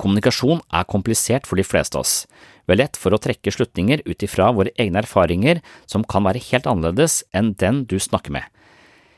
Kommunikasjon 0.00 0.60
er 0.72 0.88
komplisert 0.88 1.48
for 1.48 1.60
de 1.60 1.64
fleste 1.64 1.96
av 1.96 2.04
oss. 2.04 2.26
Vi 2.70 2.76
er 2.76 2.84
lett 2.84 2.98
for 3.02 3.10
å 3.10 3.18
trekke 3.18 3.50
slutninger 3.50 4.04
ut 4.06 4.22
ifra 4.22 4.52
våre 4.54 4.70
egne 4.78 5.00
erfaringer 5.02 5.58
som 5.90 6.04
kan 6.06 6.22
være 6.22 6.38
helt 6.52 6.68
annerledes 6.70 7.24
enn 7.34 7.48
den 7.58 7.80
du 7.90 7.96
snakker 7.98 8.30
med. 8.36 8.46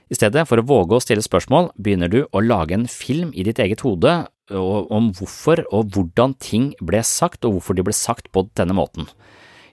I 0.09 0.17
stedet 0.17 0.47
for 0.49 0.57
å 0.57 0.65
våge 0.65 0.97
å 0.97 1.03
stille 1.05 1.25
spørsmål, 1.25 1.69
begynner 1.77 2.09
du 2.09 2.23
å 2.33 2.41
lage 2.41 2.73
en 2.79 2.89
film 2.89 3.29
i 3.37 3.45
ditt 3.45 3.61
eget 3.61 3.85
hode 3.85 4.23
om 4.57 5.11
hvorfor 5.13 5.67
og 5.69 5.93
hvordan 5.93 6.33
ting 6.41 6.71
ble 6.81 7.05
sagt 7.05 7.45
og 7.45 7.59
hvorfor 7.59 7.77
de 7.77 7.85
ble 7.85 7.97
sagt 7.97 8.33
på 8.33 8.47
denne 8.57 8.73
måten. 8.77 9.05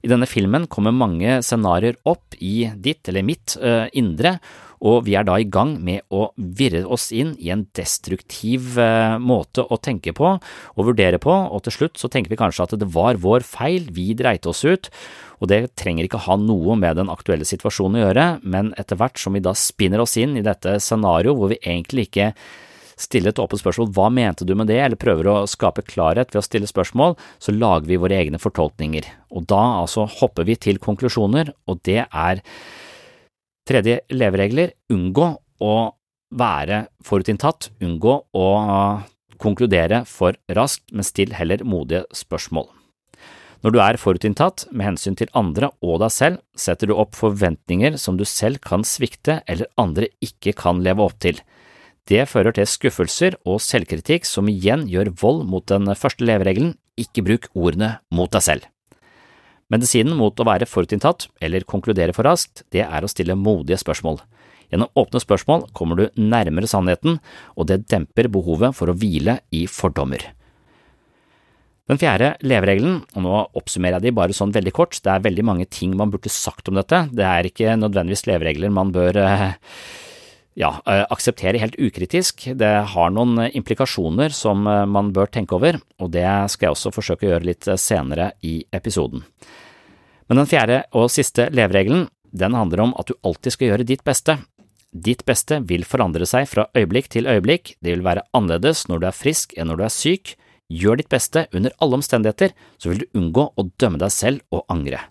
I 0.03 0.11
denne 0.11 0.27
filmen 0.27 0.67
kommer 0.67 0.95
mange 0.95 1.39
scenarioer 1.43 1.95
opp 2.07 2.35
i 2.35 2.67
ditt 2.75 3.07
eller 3.07 3.23
mitt 3.31 3.55
indre, 3.95 4.41
og 4.79 5.05
vi 5.07 5.15
er 5.19 5.25
da 5.27 5.37
i 5.39 5.47
gang 5.47 5.75
med 5.83 6.05
å 6.13 6.29
virre 6.35 6.85
oss 6.87 7.09
inn 7.15 7.33
i 7.39 7.51
en 7.53 7.65
destruktiv 7.75 8.77
måte 9.19 9.65
å 9.65 9.79
tenke 9.81 10.13
på 10.15 10.35
og 10.39 10.87
vurdere 10.87 11.19
på, 11.21 11.31
og 11.31 11.65
til 11.65 11.75
slutt 11.75 11.99
så 11.99 12.11
tenker 12.11 12.31
vi 12.31 12.39
kanskje 12.39 12.67
at 12.67 12.77
det 12.79 12.91
var 12.93 13.19
vår 13.19 13.43
feil, 13.47 13.89
vi 13.91 14.13
dreit 14.17 14.47
oss 14.49 14.63
ut, 14.63 14.89
og 15.39 15.51
det 15.51 15.75
trenger 15.79 16.07
ikke 16.07 16.23
ha 16.27 16.39
noe 16.39 16.77
med 16.79 16.99
den 16.99 17.11
aktuelle 17.11 17.47
situasjonen 17.47 17.99
å 17.99 18.07
gjøre, 18.07 18.25
men 18.43 18.73
etter 18.79 18.99
hvert 18.99 19.19
som 19.19 19.35
vi 19.35 19.43
da 19.43 19.55
spinner 19.57 20.03
oss 20.03 20.17
inn 20.19 20.37
i 20.39 20.45
dette 20.45 20.79
scenarioet 20.83 21.39
hvor 21.39 21.53
vi 21.53 21.61
egentlig 21.63 22.09
ikke 22.09 22.33
stiller 22.99 23.31
et 23.31 23.39
åpent 23.39 23.61
spørsmål 23.61 23.93
hva 23.95 24.09
mente 24.11 24.47
du 24.47 24.51
med 24.59 24.67
det, 24.71 24.79
eller 24.83 24.99
prøver 24.99 25.29
å 25.31 25.37
skape 25.47 25.85
klarhet 25.87 26.33
ved 26.33 26.41
å 26.41 26.45
stille 26.45 26.67
spørsmål, 26.67 27.15
så 27.39 27.55
lager 27.55 27.87
vi 27.87 27.99
våre 28.01 28.19
egne 28.19 28.41
fortolkninger, 28.41 29.07
og 29.31 29.47
da 29.51 29.61
altså 29.79 30.07
hopper 30.19 30.47
vi 30.49 30.57
til 30.59 30.81
konklusjoner, 30.83 31.53
og 31.71 31.79
det 31.87 32.03
er 32.03 32.43
Tredje 33.69 33.99
leveregler, 34.09 34.71
unngå 34.89 35.27
å 35.61 35.73
være 36.33 36.87
forutinntatt, 37.05 37.69
unngå 37.85 38.15
å 38.33 38.47
konkludere 39.39 40.01
for 40.09 40.33
raskt, 40.57 40.87
men 40.89 41.05
still 41.05 41.35
heller 41.37 41.61
modige 41.61 42.07
spørsmål. 42.17 42.65
Når 43.59 43.75
du 43.75 43.79
er 43.83 43.99
forutinntatt 43.99 44.65
med 44.71 44.87
hensyn 44.87 45.17
til 45.19 45.29
andre 45.37 45.69
og 45.83 45.99
deg 46.01 46.13
selv, 46.15 46.41
setter 46.57 46.89
du 46.89 46.95
opp 46.95 47.17
forventninger 47.19 47.97
som 47.99 48.17
du 48.17 48.23
selv 48.25 48.61
kan 48.63 48.85
svikte 48.87 49.41
eller 49.51 49.69
andre 49.77 50.09
ikke 50.23 50.55
kan 50.57 50.79
leve 50.81 51.03
opp 51.03 51.19
til. 51.21 51.37
Det 52.09 52.23
fører 52.31 52.55
til 52.55 52.65
skuffelser 52.65 53.37
og 53.43 53.59
selvkritikk 53.61 54.25
som 54.25 54.49
igjen 54.49 54.87
gjør 54.89 55.11
vold 55.19 55.45
mot 55.51 55.67
den 55.69 55.91
første 55.93 56.25
leveregelen, 56.25 56.73
ikke 56.97 57.25
bruk 57.27 57.51
ordene 57.53 57.97
mot 58.15 58.31
deg 58.33 58.47
selv. 58.47 58.69
Medisinen 59.69 60.17
mot 60.17 60.33
å 60.33 60.47
være 60.47 60.65
forutinntatt 60.69 61.27
eller 61.45 61.67
konkludere 61.69 62.13
for 62.15 62.25
raskt, 62.25 62.63
det 62.73 62.81
er 62.87 63.05
å 63.05 63.11
stille 63.11 63.37
modige 63.37 63.77
spørsmål. 63.77 64.17
Gjennom 64.69 64.89
åpne 64.97 65.21
spørsmål 65.21 65.67
kommer 65.77 65.97
du 65.97 66.21
nærmere 66.21 66.69
sannheten, 66.69 67.17
og 67.57 67.69
det 67.69 67.83
demper 67.89 68.29
behovet 68.33 68.75
for 68.77 68.89
å 68.89 68.97
hvile 68.97 69.39
i 69.53 69.65
fordommer. 69.69 70.21
Den 71.89 71.97
fjerde 71.97 72.35
leveregelen, 72.45 72.99
og 73.17 73.23
nå 73.25 73.37
oppsummerer 73.57 73.97
jeg 73.97 74.09
de 74.09 74.17
bare 74.19 74.35
sånn 74.37 74.53
veldig 74.53 74.73
kort, 74.77 74.99
det 75.01 75.09
er 75.09 75.23
veldig 75.25 75.45
mange 75.45 75.65
ting 75.73 75.95
man 75.97 76.11
burde 76.13 76.29
sagt 76.29 76.69
om 76.69 76.77
dette, 76.77 77.07
det 77.09 77.25
er 77.25 77.49
ikke 77.49 77.77
nødvendigvis 77.81 78.27
leveregler 78.29 78.73
man 78.73 78.93
bør 78.93 79.17
ja, 80.57 80.71
akseptere 80.85 81.59
helt 81.61 81.77
ukritisk, 81.79 82.47
det 82.57 82.71
har 82.93 83.11
noen 83.13 83.45
implikasjoner 83.47 84.33
som 84.35 84.65
man 84.65 85.11
bør 85.15 85.29
tenke 85.31 85.55
over, 85.55 85.77
og 86.01 86.11
det 86.15 86.25
skal 86.51 86.69
jeg 86.69 86.75
også 86.75 86.93
forsøke 86.95 87.27
å 87.27 87.33
gjøre 87.33 87.47
litt 87.51 87.69
senere 87.79 88.31
i 88.41 88.59
episoden. 88.75 89.23
Men 90.29 90.41
den 90.41 90.49
fjerde 90.49 90.83
og 90.93 91.09
siste 91.13 91.47
leveregelen, 91.53 92.07
den 92.31 92.57
handler 92.57 92.83
om 92.83 92.95
at 93.01 93.09
du 93.09 93.15
alltid 93.25 93.55
skal 93.55 93.71
gjøre 93.71 93.87
ditt 93.89 94.03
beste. 94.05 94.37
Ditt 94.89 95.23
beste 95.25 95.59
vil 95.69 95.85
forandre 95.85 96.25
seg 96.29 96.47
fra 96.49 96.67
øyeblikk 96.77 97.09
til 97.13 97.29
øyeblikk, 97.29 97.75
det 97.81 97.95
vil 97.95 98.05
være 98.05 98.25
annerledes 98.37 98.87
når 98.89 99.01
du 99.01 99.07
er 99.09 99.17
frisk 99.17 99.55
enn 99.57 99.69
når 99.69 99.79
du 99.79 99.85
er 99.85 99.93
syk. 99.93 100.35
Gjør 100.69 100.99
ditt 100.99 101.09
beste 101.09 101.47
under 101.53 101.73
alle 101.81 101.97
omstendigheter, 101.97 102.53
så 102.77 102.91
vil 102.91 103.01
du 103.01 103.17
unngå 103.17 103.47
å 103.57 103.65
dømme 103.81 104.01
deg 104.01 104.13
selv 104.13 104.45
og 104.53 104.67
angre. 104.69 105.01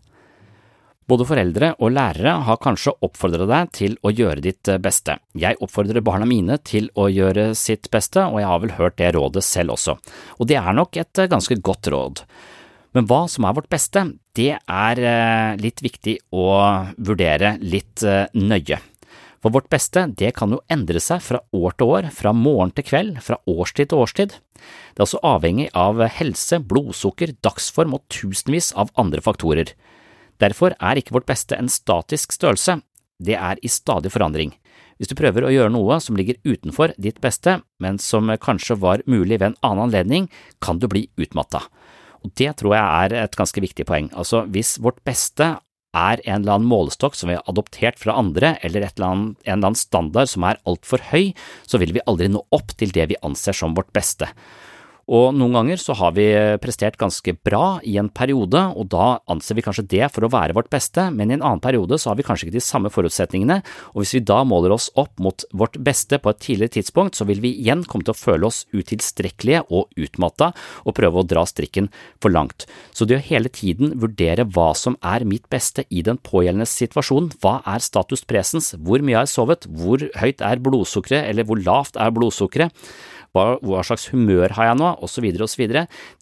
Både 1.08 1.24
foreldre 1.24 1.70
og 1.80 1.94
lærere 1.96 2.34
har 2.44 2.60
kanskje 2.60 2.92
oppfordret 3.06 3.48
deg 3.48 3.70
til 3.72 3.94
å 4.04 4.12
gjøre 4.12 4.44
ditt 4.44 4.68
beste. 4.84 5.16
Jeg 5.32 5.56
oppfordrer 5.64 6.04
barna 6.04 6.28
mine 6.28 6.58
til 6.60 6.90
å 7.00 7.06
gjøre 7.08 7.54
sitt 7.56 7.88
beste, 7.94 8.26
og 8.28 8.42
jeg 8.42 8.50
har 8.50 8.60
vel 8.60 8.74
hørt 8.76 8.98
det 9.00 9.14
rådet 9.16 9.44
selv 9.46 9.78
også, 9.78 9.96
og 10.36 10.50
det 10.50 10.58
er 10.60 10.76
nok 10.76 11.00
et 11.00 11.22
ganske 11.32 11.56
godt 11.64 11.88
råd. 11.94 12.22
Men 12.96 13.08
hva 13.08 13.22
som 13.30 13.46
er 13.48 13.56
vårt 13.56 13.70
beste, 13.72 14.04
det 14.36 14.52
er 14.58 15.00
eh, 15.00 15.56
litt 15.60 15.82
viktig 15.84 16.18
å 16.34 16.46
vurdere 16.96 17.56
litt 17.60 18.04
eh, 18.04 18.28
nøye. 18.36 18.80
For 19.38 19.54
vårt 19.54 19.68
beste, 19.70 20.02
det 20.18 20.32
kan 20.36 20.50
jo 20.50 20.62
endre 20.72 21.00
seg 21.02 21.22
fra 21.22 21.40
år 21.54 21.76
til 21.78 21.92
år, 21.94 22.08
fra 22.14 22.32
morgen 22.34 22.72
til 22.74 22.86
kveld, 22.88 23.20
fra 23.22 23.38
årstid 23.46 23.92
til 23.92 24.02
årstid. 24.02 24.34
Det 24.34 24.98
er 24.98 25.06
også 25.06 25.22
avhengig 25.22 25.68
av 25.78 26.02
helse, 26.16 26.58
blodsukker, 26.58 27.36
dagsform 27.44 27.94
og 27.96 28.02
tusenvis 28.10 28.72
av 28.74 28.90
andre 28.98 29.22
faktorer. 29.22 29.76
Derfor 30.38 30.74
er 30.78 30.98
ikke 30.98 31.16
vårt 31.16 31.28
beste 31.28 31.58
en 31.58 31.70
statisk 31.72 32.34
størrelse, 32.36 32.78
det 33.18 33.34
er 33.34 33.58
i 33.62 33.70
stadig 33.70 34.12
forandring. 34.14 34.52
Hvis 34.98 35.10
du 35.10 35.16
prøver 35.18 35.46
å 35.46 35.52
gjøre 35.52 35.72
noe 35.74 35.98
som 36.02 36.18
ligger 36.18 36.38
utenfor 36.46 36.94
ditt 36.98 37.20
beste, 37.22 37.60
men 37.82 38.00
som 38.02 38.30
kanskje 38.42 38.78
var 38.82 39.04
mulig 39.06 39.38
ved 39.38 39.52
en 39.52 39.60
annen 39.66 39.86
anledning, 39.86 40.28
kan 40.62 40.78
du 40.78 40.88
bli 40.90 41.06
utmatta. 41.18 41.62
Og 42.26 42.34
det 42.38 42.56
tror 42.58 42.74
jeg 42.74 42.82
er 42.82 43.16
et 43.22 43.38
ganske 43.38 43.62
viktig 43.62 43.86
poeng. 43.86 44.10
Altså, 44.18 44.42
hvis 44.50 44.76
vårt 44.82 44.98
beste 45.06 45.56
er 45.96 46.20
en 46.26 46.42
eller 46.42 46.58
annen 46.58 46.68
målestokk 46.68 47.14
som 47.16 47.30
vi 47.30 47.36
har 47.38 47.46
adoptert 47.50 47.98
fra 48.00 48.16
andre, 48.18 48.56
eller 48.62 48.84
eller 48.88 49.06
annet, 49.06 49.38
en 49.44 49.54
eller 49.54 49.70
annen 49.70 49.78
standard 49.78 50.30
som 50.30 50.46
er 50.46 50.58
altfor 50.68 51.02
høy, 51.12 51.30
så 51.66 51.78
vil 51.80 51.94
vi 51.96 52.04
aldri 52.10 52.28
nå 52.32 52.42
opp 52.54 52.74
til 52.78 52.92
det 52.94 53.08
vi 53.12 53.22
anser 53.24 53.56
som 53.56 53.78
vårt 53.78 53.92
beste. 53.96 54.28
Og 55.08 55.32
noen 55.32 55.54
ganger 55.56 55.80
så 55.80 55.94
har 55.96 56.12
vi 56.18 56.26
prestert 56.60 56.98
ganske 57.00 57.32
bra 57.46 57.78
i 57.88 57.94
en 58.00 58.10
periode, 58.12 58.60
og 58.76 58.90
da 58.92 59.06
anser 59.32 59.56
vi 59.56 59.64
kanskje 59.64 59.86
det 59.88 60.10
for 60.12 60.26
å 60.26 60.30
være 60.32 60.56
vårt 60.56 60.68
beste, 60.72 61.06
men 61.14 61.32
i 61.32 61.38
en 61.38 61.44
annen 61.44 61.62
periode 61.64 61.96
så 61.96 62.10
har 62.10 62.18
vi 62.18 62.26
kanskje 62.26 62.48
ikke 62.48 62.58
de 62.58 62.64
samme 62.64 62.92
forutsetningene, 62.92 63.62
og 63.94 64.02
hvis 64.02 64.18
vi 64.18 64.22
da 64.28 64.42
måler 64.44 64.74
oss 64.76 64.90
opp 65.00 65.14
mot 65.24 65.46
vårt 65.56 65.80
beste 65.84 66.20
på 66.20 66.34
et 66.34 66.42
tidligere 66.44 66.76
tidspunkt, 66.76 67.16
så 67.16 67.24
vil 67.28 67.40
vi 67.44 67.54
igjen 67.56 67.86
komme 67.88 68.04
til 68.04 68.12
å 68.12 68.20
føle 68.20 68.50
oss 68.50 68.66
utilstrekkelige 68.76 69.64
og 69.72 69.88
utmatta 69.96 70.52
og 70.84 70.98
prøve 71.00 71.22
å 71.22 71.28
dra 71.28 71.46
strikken 71.48 71.88
for 72.20 72.34
langt. 72.34 72.68
Så 72.92 73.08
det 73.08 73.16
å 73.16 73.26
hele 73.30 73.48
tiden 73.48 73.96
vurdere 73.96 74.44
hva 74.44 74.74
som 74.76 75.00
er 75.00 75.24
mitt 75.24 75.48
beste 75.48 75.86
i 75.88 76.04
den 76.04 76.20
pågjeldende 76.20 76.68
situasjonen, 76.68 77.32
hva 77.40 77.58
er 77.64 77.84
status 77.84 78.28
presens, 78.28 78.74
hvor 78.76 79.00
mye 79.00 79.22
har 79.22 79.28
jeg 79.28 79.38
sovet, 79.38 79.68
hvor 79.72 80.04
høyt 80.20 80.44
er 80.44 80.60
blodsukkeret, 80.60 81.30
eller 81.32 81.48
hvor 81.48 81.64
lavt 81.64 81.96
er 81.96 82.12
blodsukkeret, 82.12 82.76
hva, 83.38 83.46
hva 83.62 83.84
slags 83.86 84.08
humør 84.12 84.56
har 84.58 84.72
jeg 84.72 84.80
nå, 84.80 84.92
osv., 85.06 85.28
osv. 85.46 85.64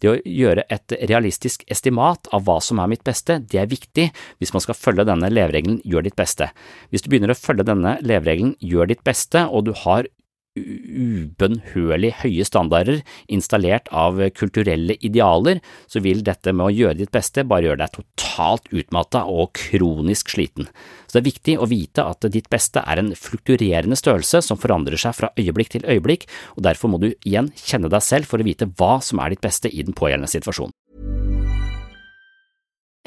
Det 0.01 0.11
å 0.11 0.17
gjøre 0.21 0.67
et 0.73 0.97
realistisk 1.09 1.65
estimat 1.71 2.29
av 2.35 2.45
hva 2.47 2.59
som 2.63 2.81
er 2.83 2.91
mitt 2.91 3.05
beste, 3.07 3.39
det 3.41 3.61
er 3.61 3.71
viktig 3.71 4.09
hvis 4.37 4.53
man 4.53 4.63
skal 4.63 4.77
følge 4.77 5.07
denne 5.07 5.31
leveregelen 5.33 5.81
gjør 5.87 6.07
ditt 6.07 6.19
beste. 6.19 6.51
Hvis 6.91 7.05
du 7.05 7.11
begynner 7.11 7.33
å 7.33 7.39
følge 7.39 7.65
denne 7.67 7.97
leveregelen 8.05 8.55
gjør 8.63 8.93
ditt 8.93 9.03
beste, 9.07 9.47
og 9.49 9.67
du 9.67 9.73
har 9.85 10.09
ubønnhørlig 10.57 12.13
høye 12.23 12.45
standarder 12.47 13.01
installert 13.31 13.89
av 13.91 14.19
kulturelle 14.37 14.97
idealer, 15.05 15.61
så 15.87 16.01
vil 16.03 16.23
dette 16.25 16.53
med 16.53 16.67
å 16.67 16.73
gjøre 16.73 16.99
ditt 17.01 17.13
beste 17.13 17.45
bare 17.47 17.69
gjøre 17.69 17.81
deg 17.83 17.95
totalt 17.99 18.71
utmatta 18.73 19.25
og 19.29 19.53
kronisk 19.57 20.33
sliten. 20.35 20.69
Så 21.07 21.17
det 21.17 21.21
er 21.21 21.29
viktig 21.29 21.57
å 21.59 21.69
vite 21.69 22.07
at 22.07 22.27
ditt 22.33 22.49
beste 22.53 22.83
er 22.83 23.01
en 23.01 23.13
flukturerende 23.17 23.97
størrelse 23.99 24.41
som 24.45 24.59
forandrer 24.59 24.99
seg 24.99 25.15
fra 25.17 25.31
øyeblikk 25.39 25.75
til 25.75 25.87
øyeblikk, 25.87 26.27
og 26.57 26.65
derfor 26.67 26.91
må 26.91 27.01
du 27.03 27.11
igjen 27.23 27.53
kjenne 27.61 27.91
deg 27.91 28.03
selv 28.03 28.29
for 28.29 28.41
å 28.41 28.47
vite 28.47 28.69
hva 28.77 28.97
som 29.03 29.23
er 29.23 29.33
ditt 29.33 29.45
beste 29.45 29.71
i 29.71 29.85
den 29.85 29.95
pågjeldende 29.97 30.31
situasjonen. 30.31 30.75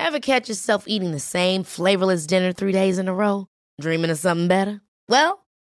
Ever 0.00 0.18
catch 0.18 0.48
yourself 0.48 0.84
eating 0.88 1.12
the 1.12 1.20
same 1.20 1.62
flavorless 1.62 2.26
dinner 2.26 2.52
three 2.52 2.72
days 2.72 2.98
in 2.98 3.06
a 3.06 3.14
row? 3.14 3.46
Dreaming 3.80 4.10
of 4.10 4.18
something 4.18 4.48
better? 4.48 4.80
Well, 5.08 5.44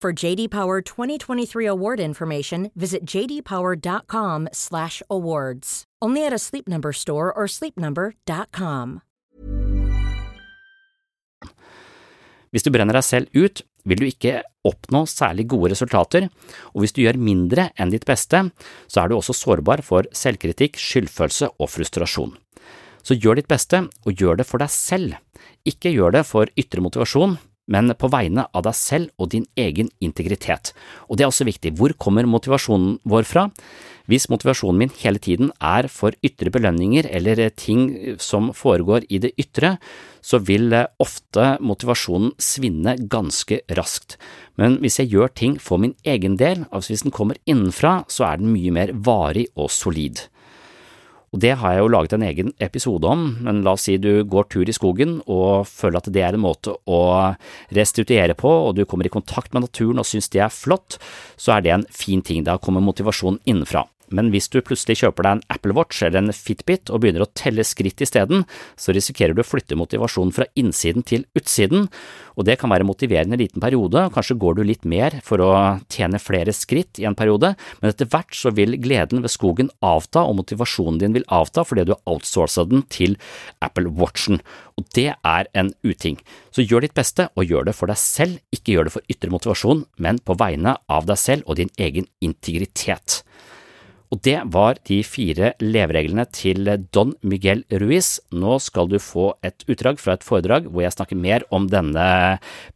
For 0.00 0.14
JD 0.14 0.48
Power 0.48 0.80
2023 0.80 1.66
award 1.66 2.00
information, 2.00 2.70
visit 2.74 3.04
jdpower.com/awards. 3.04 5.84
Only 6.00 6.26
at 6.26 6.32
a 6.32 6.38
Sleep 6.38 6.66
Number 6.66 6.92
store 6.92 7.30
or 7.36 7.46
sleepnumber.com. 7.46 9.00
Hvis 12.50 12.64
du 12.64 12.70
brenner 12.72 12.96
deg 12.96 13.04
selv 13.04 13.28
ut, 13.36 13.62
vil 13.84 13.98
du 14.00 14.06
ikke 14.08 14.42
oppnå 14.66 15.06
særlig 15.08 15.46
gode 15.52 15.70
resultater, 15.74 16.30
og 16.72 16.80
hvis 16.80 16.92
du 16.96 17.02
gjør 17.04 17.20
mindre 17.20 17.70
enn 17.76 17.90
ditt 17.92 18.06
beste, 18.08 18.50
så 18.88 19.04
er 19.04 19.08
du 19.08 19.14
også 19.18 19.34
sårbar 19.36 19.82
for 19.84 20.02
selvkritikk, 20.16 20.80
skyldfølelse 20.80 21.48
og 21.60 21.68
frustrasjon. 21.70 22.32
Så 23.04 23.14
gjør 23.20 23.34
ditt 23.36 23.52
beste, 23.52 23.84
og 24.04 24.14
gjør 24.16 24.36
det 24.40 24.46
for 24.48 24.58
deg 24.64 24.70
selv. 24.72 25.12
Ikke 25.68 25.92
gjør 25.92 26.10
det 26.16 26.24
for 26.28 26.44
ytre 26.56 26.80
motivasjon, 26.84 27.36
men 27.70 27.94
på 27.94 28.10
vegne 28.12 28.46
av 28.50 28.66
deg 28.66 28.76
selv 28.76 29.14
og 29.20 29.30
din 29.34 29.46
egen 29.58 29.90
integritet. 30.02 30.74
Og 31.08 31.16
det 31.16 31.24
er 31.24 31.30
også 31.30 31.46
viktig, 31.48 31.76
hvor 31.78 31.94
kommer 31.94 32.28
motivasjonen 32.28 32.98
vår 33.08 33.28
fra? 33.28 33.46
Hvis 34.10 34.26
motivasjonen 34.32 34.80
min 34.80 34.94
hele 34.98 35.20
tiden 35.22 35.52
er 35.62 35.86
for 35.92 36.16
ytre 36.26 36.50
belønninger 36.50 37.06
eller 37.14 37.44
ting 37.54 38.16
som 38.18 38.50
foregår 38.56 39.06
i 39.06 39.20
det 39.22 39.30
ytre, 39.38 39.76
så 40.20 40.40
vil 40.42 40.74
ofte 40.98 41.52
motivasjonen 41.62 42.32
svinne 42.42 42.96
ganske 43.12 43.60
raskt. 43.78 44.18
Men 44.58 44.80
hvis 44.82 44.98
jeg 44.98 45.12
gjør 45.14 45.30
ting 45.30 45.56
for 45.62 45.78
min 45.78 45.94
egen 46.02 46.36
del, 46.40 46.66
altså 46.74 46.94
hvis 46.94 47.06
den 47.06 47.14
kommer 47.14 47.38
innenfra, 47.46 48.00
så 48.10 48.26
er 48.32 48.42
den 48.42 48.50
mye 48.50 48.74
mer 48.74 48.94
varig 48.98 49.46
og 49.54 49.70
solid. 49.70 50.26
Og 51.30 51.38
det 51.44 51.52
har 51.60 51.76
jeg 51.76 51.84
jo 51.84 51.90
laget 51.94 52.14
en 52.16 52.24
egen 52.26 52.48
episode 52.58 53.06
om, 53.06 53.20
men 53.46 53.60
la 53.62 53.76
oss 53.76 53.84
si 53.86 53.94
du 54.02 54.24
går 54.26 54.48
tur 54.50 54.66
i 54.66 54.74
skogen 54.74 55.20
og 55.30 55.68
føler 55.70 56.00
at 56.00 56.10
det 56.10 56.24
er 56.26 56.34
en 56.34 56.42
måte 56.42 56.74
å 56.90 57.02
restituere 57.76 58.34
på, 58.34 58.50
og 58.50 58.74
du 58.74 58.82
kommer 58.82 59.06
i 59.06 59.14
kontakt 59.14 59.54
med 59.54 59.68
naturen 59.68 60.02
og 60.02 60.08
synes 60.10 60.30
det 60.34 60.42
er 60.42 60.50
flott, 60.50 60.98
så 61.38 61.54
er 61.54 61.62
det 61.66 61.74
en 61.76 61.86
fin 61.94 62.22
ting, 62.26 62.42
da 62.42 62.58
kommer 62.58 62.82
motivasjonen 62.82 63.38
innenfra. 63.46 63.86
Men 64.14 64.30
hvis 64.32 64.50
du 64.52 64.60
plutselig 64.64 65.00
kjøper 65.02 65.26
deg 65.26 65.38
en 65.38 65.44
Apple 65.52 65.74
Watch 65.76 66.02
eller 66.06 66.22
en 66.22 66.34
Fitbit 66.34 66.90
og 66.90 67.02
begynner 67.02 67.24
å 67.24 67.30
telle 67.36 67.64
skritt 67.66 68.02
isteden, 68.04 68.44
så 68.80 68.94
risikerer 68.96 69.36
du 69.36 69.42
å 69.44 69.46
flytte 69.46 69.78
motivasjonen 69.78 70.34
fra 70.34 70.48
innsiden 70.58 71.06
til 71.06 71.26
utsiden, 71.38 71.88
og 72.38 72.46
det 72.48 72.56
kan 72.60 72.72
være 72.72 72.86
motiverende 72.88 73.36
en 73.36 73.42
liten 73.42 73.62
periode, 73.62 74.06
kanskje 74.14 74.38
går 74.40 74.58
du 74.58 74.62
litt 74.66 74.86
mer 74.88 75.18
for 75.26 75.42
å 75.44 75.50
tjene 75.92 76.20
flere 76.22 76.54
skritt 76.56 77.00
i 77.02 77.06
en 77.08 77.18
periode, 77.18 77.52
men 77.80 77.92
etter 77.92 78.08
hvert 78.10 78.34
så 78.36 78.52
vil 78.56 78.78
gleden 78.80 79.24
ved 79.24 79.32
skogen 79.32 79.70
avta 79.84 80.24
og 80.26 80.38
motivasjonen 80.40 81.00
din 81.02 81.16
vil 81.16 81.26
avta 81.28 81.64
fordi 81.66 81.86
du 81.88 81.94
har 81.94 82.02
outsourca 82.10 82.66
den 82.70 82.86
til 82.92 83.16
Apple 83.64 83.92
Watchen, 84.00 84.40
og 84.80 84.88
det 84.96 85.10
er 85.12 85.50
en 85.54 85.72
uting. 85.84 86.18
Så 86.54 86.64
gjør 86.64 86.86
ditt 86.86 86.96
beste, 86.96 87.28
og 87.36 87.46
gjør 87.46 87.68
det 87.68 87.76
for 87.76 87.90
deg 87.90 88.00
selv, 88.00 88.40
ikke 88.54 88.74
gjør 88.74 88.88
det 88.88 88.94
for 88.96 89.12
ytre 89.12 89.32
motivasjon, 89.32 89.84
men 90.00 90.20
på 90.24 90.36
vegne 90.40 90.76
av 90.88 91.08
deg 91.10 91.20
selv 91.20 91.50
og 91.50 91.60
din 91.60 91.72
egen 91.78 92.08
integritet. 92.24 93.20
Og 94.10 94.18
det 94.26 94.40
var 94.50 94.78
de 94.88 94.96
fire 95.06 95.52
levereglene 95.62 96.24
til 96.34 96.66
Don 96.90 97.12
Miguel 97.22 97.62
Ruiz. 97.70 98.16
Nå 98.34 98.56
skal 98.58 98.90
du 98.90 98.96
få 98.98 99.28
et 99.46 99.62
utdrag 99.70 100.00
fra 100.02 100.16
et 100.16 100.26
foredrag 100.26 100.66
hvor 100.66 100.82
jeg 100.82 100.96
snakker 100.96 101.18
mer 101.18 101.44
om 101.54 101.68
denne 101.70 102.06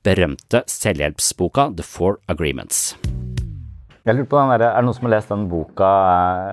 berømte 0.07 0.63
selvhjelpsboka 0.71 1.73
The 1.75 1.87
Four 1.87 2.21
Agreements. 2.31 2.95
Jeg 4.05 4.15
lurer 4.15 4.31
på 4.31 4.39
den 4.39 4.53
der, 4.53 4.63
Er 4.69 4.79
det 4.79 4.85
noen 4.87 4.95
som 4.95 5.09
har 5.09 5.15
lest 5.17 5.33
den 5.33 5.49
boka 5.51 5.91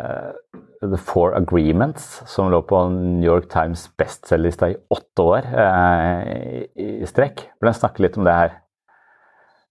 uh, 0.01 0.59
The 0.81 0.97
Four 0.97 1.35
Agreements, 1.37 2.23
som 2.25 2.49
lå 2.49 2.63
på 2.65 2.81
New 2.89 3.27
York 3.27 3.51
Times 3.53 3.85
bestselgerlista 4.01 4.71
i 4.71 4.79
åtte 4.89 5.21
år 5.21 5.49
eh, 5.61 6.65
i, 6.73 7.05
strekk? 7.05 7.45
For 7.59 7.69
Den 7.69 7.77
snakker 7.77 8.07
litt 8.07 8.17
om 8.17 8.25
det 8.25 8.33
her. 8.33 8.55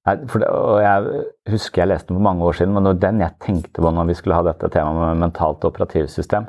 Det, 0.08 0.46
og 0.48 0.78
Jeg 0.80 1.26
husker 1.52 1.82
jeg 1.82 1.90
leste 1.90 2.08
den 2.08 2.16
for 2.16 2.24
mange 2.24 2.46
år 2.46 2.56
siden, 2.56 2.72
men 2.72 2.86
det 2.86 2.94
var 2.94 3.02
den 3.02 3.20
jeg 3.20 3.36
tenkte 3.44 3.82
på 3.84 3.92
når 3.92 4.08
vi 4.08 4.16
skulle 4.16 4.38
ha 4.38 4.46
dette 4.46 4.70
temaet 4.72 4.96
med 5.12 5.26
mentalt 5.26 5.66
operativsystem. 5.68 6.48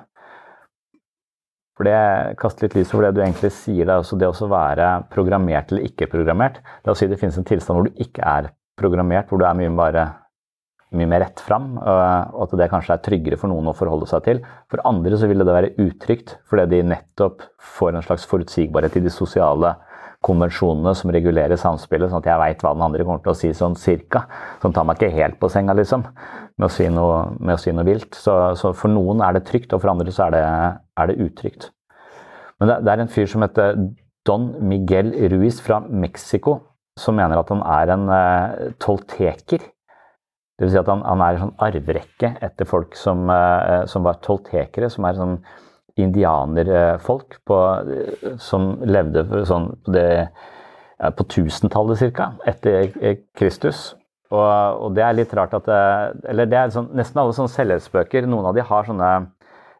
For 1.75 1.87
Det 1.87 2.37
kaster 2.39 2.67
litt 2.67 2.77
lys 2.77 2.93
over 2.93 3.07
det 3.07 3.17
du 3.17 3.21
egentlig 3.25 3.51
sier. 3.55 3.83
Det 3.83 3.93
er 3.93 4.03
også 4.03 4.19
det 4.21 4.29
å 4.29 4.49
være 4.51 4.87
programmert 5.11 5.71
eller 5.71 5.87
ikke 5.89 6.09
programmert. 6.11 6.61
Det 6.83 6.93
å 6.93 6.97
si 6.97 7.09
det 7.11 7.19
finnes 7.19 7.39
en 7.41 7.47
tilstand 7.47 7.79
hvor 7.79 7.89
du 7.89 8.03
ikke 8.03 8.23
er 8.23 8.51
programmert, 8.79 9.27
hvor 9.29 9.41
du 9.41 9.47
er 9.47 9.57
mye, 9.57 9.71
bare, 9.75 10.05
mye 10.95 11.09
mer 11.09 11.25
rett 11.25 11.43
fram, 11.43 11.73
og 11.81 12.43
at 12.45 12.55
det 12.59 12.69
kanskje 12.71 12.95
er 12.95 13.03
tryggere 13.03 13.39
for 13.41 13.51
noen 13.51 13.71
å 13.71 13.75
forholde 13.77 14.07
seg 14.09 14.23
til. 14.27 14.43
For 14.71 14.83
andre 14.87 15.19
så 15.19 15.27
ville 15.31 15.47
det 15.47 15.57
være 15.57 15.73
utrygt, 15.81 16.37
fordi 16.47 16.69
de 16.71 16.83
nettopp 16.93 17.43
får 17.77 17.97
en 17.97 18.05
slags 18.05 18.27
forutsigbarhet 18.29 18.99
i 19.01 19.03
de 19.07 19.13
sosiale 19.13 19.75
konvensjonene 20.25 20.93
som 20.97 21.11
regulerer 21.13 21.57
samspillet, 21.57 22.11
sånn 22.11 22.21
at 22.21 22.29
jeg 22.29 22.41
veit 22.41 22.63
hva 22.63 22.75
den 22.75 22.85
andre 22.85 23.05
kommer 23.05 23.23
til 23.25 23.33
å 23.33 23.37
si 23.37 23.49
sånn 23.57 23.77
cirka. 23.79 24.27
Sånn 24.61 24.73
tar 24.75 24.85
meg 24.85 24.99
ikke 24.99 25.15
helt 25.15 25.39
på 25.41 25.49
senga, 25.49 25.73
liksom, 25.77 26.05
med 26.61 26.67
å 26.67 26.71
si 26.71 26.85
noe, 26.93 27.23
å 27.41 27.57
si 27.61 27.73
noe 27.73 27.87
vilt. 27.87 28.13
Så, 28.17 28.35
så, 28.59 28.73
for 28.77 28.93
noen 28.93 29.23
er 29.25 29.37
det 29.37 29.47
trygt, 29.49 29.73
og 29.73 29.81
for 29.81 29.93
andre 29.93 30.13
så 30.13 30.27
er 30.27 30.35
det, 30.35 30.43
er 31.01 31.09
det 31.09 31.17
utrygt. 31.25 31.71
Men 32.61 32.69
det, 32.69 32.77
det, 32.85 32.93
er 32.93 33.01
en 33.01 33.13
fyr 33.15 33.31
som 33.31 33.45
heter 33.45 33.81
Don 34.29 34.51
Miguel 34.69 35.09
Ruiz 35.33 35.57
fra 35.65 35.79
Mexico, 35.89 36.59
som 36.99 37.17
mener 37.17 37.41
at 37.41 37.49
han 37.49 37.65
er 37.65 37.93
en 37.95 38.05
uh, 38.11 38.69
tolteker. 38.83 39.65
Vil 40.61 40.69
si 40.69 40.77
at 40.77 40.89
han, 40.91 41.01
han 41.07 41.25
er 41.25 41.33
en 41.33 41.47
sånn 41.47 41.57
arverekke 41.65 42.35
etter 42.45 42.69
folk 42.69 42.93
som, 42.99 43.25
uh, 43.25 43.87
som 43.89 44.05
var 44.05 44.21
toltekere, 44.21 44.91
som 44.93 45.09
er 45.09 45.17
sånn 45.17 45.39
indianerfolk 45.99 47.39
som 48.39 48.73
levde 48.87 49.25
sånn 49.47 49.71
det, 49.91 50.29
på 51.17 51.25
1000-tallet 51.25 52.13
ca. 52.15 52.31
etter 52.47 52.93
Kristus. 53.37 53.91
Og, 54.31 54.47
og, 54.85 54.89
det 54.95 55.03
er 55.03 55.17
litt 55.17 55.33
rart 55.35 55.53
at 55.57 55.67
det, 55.67 55.81
Eller 56.31 56.47
det 56.47 56.57
er 56.57 56.71
sånn, 56.71 56.91
nesten 56.95 57.19
alle 57.19 57.35
sånne 57.35 57.51
selvhjelpsbøker. 57.51 58.27
Noen 58.29 58.47
av 58.47 58.55
de 58.55 58.63
har 58.63 58.87
sånne 58.87 59.11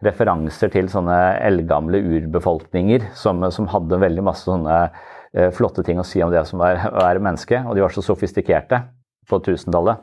referanser 0.03 0.71
til 0.73 0.89
sånne 0.91 1.17
eldgamle 1.45 2.01
urbefolkninger 2.01 3.11
som, 3.17 3.43
som 3.53 3.69
hadde 3.71 4.01
veldig 4.01 4.23
masse 4.25 4.47
sånne 4.49 4.77
eh, 4.89 5.51
flotte 5.55 5.85
ting 5.87 6.01
å 6.01 6.07
si 6.07 6.23
om 6.25 6.33
det 6.33 6.43
som 6.49 6.63
er 6.65 6.83
å 6.89 7.05
menneske. 7.21 7.61
Og 7.63 7.77
de 7.77 7.85
var 7.85 7.95
så 7.95 8.03
sofistikerte 8.03 8.81
på 9.29 9.39
1000-tallet. 9.39 10.01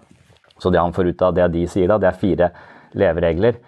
Så 0.59 0.73
det 0.73 0.81
han 0.81 0.95
får 0.95 1.13
ut 1.13 1.27
av 1.27 1.35
det 1.37 1.51
de 1.55 1.67
sier 1.71 1.91
da, 1.91 1.99
det 2.01 2.09
er 2.11 2.23
fire 2.23 2.53
leveregler. 2.99 3.59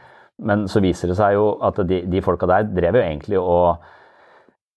Men 0.46 0.66
så 0.72 0.83
viser 0.83 1.12
det 1.12 1.18
seg 1.18 1.37
jo 1.37 1.55
at 1.66 1.81
de, 1.88 2.03
de 2.09 2.22
folka 2.24 2.48
der 2.48 2.68
drev 2.68 2.96
jo 2.96 3.05
egentlig 3.05 3.40
og 3.40 3.83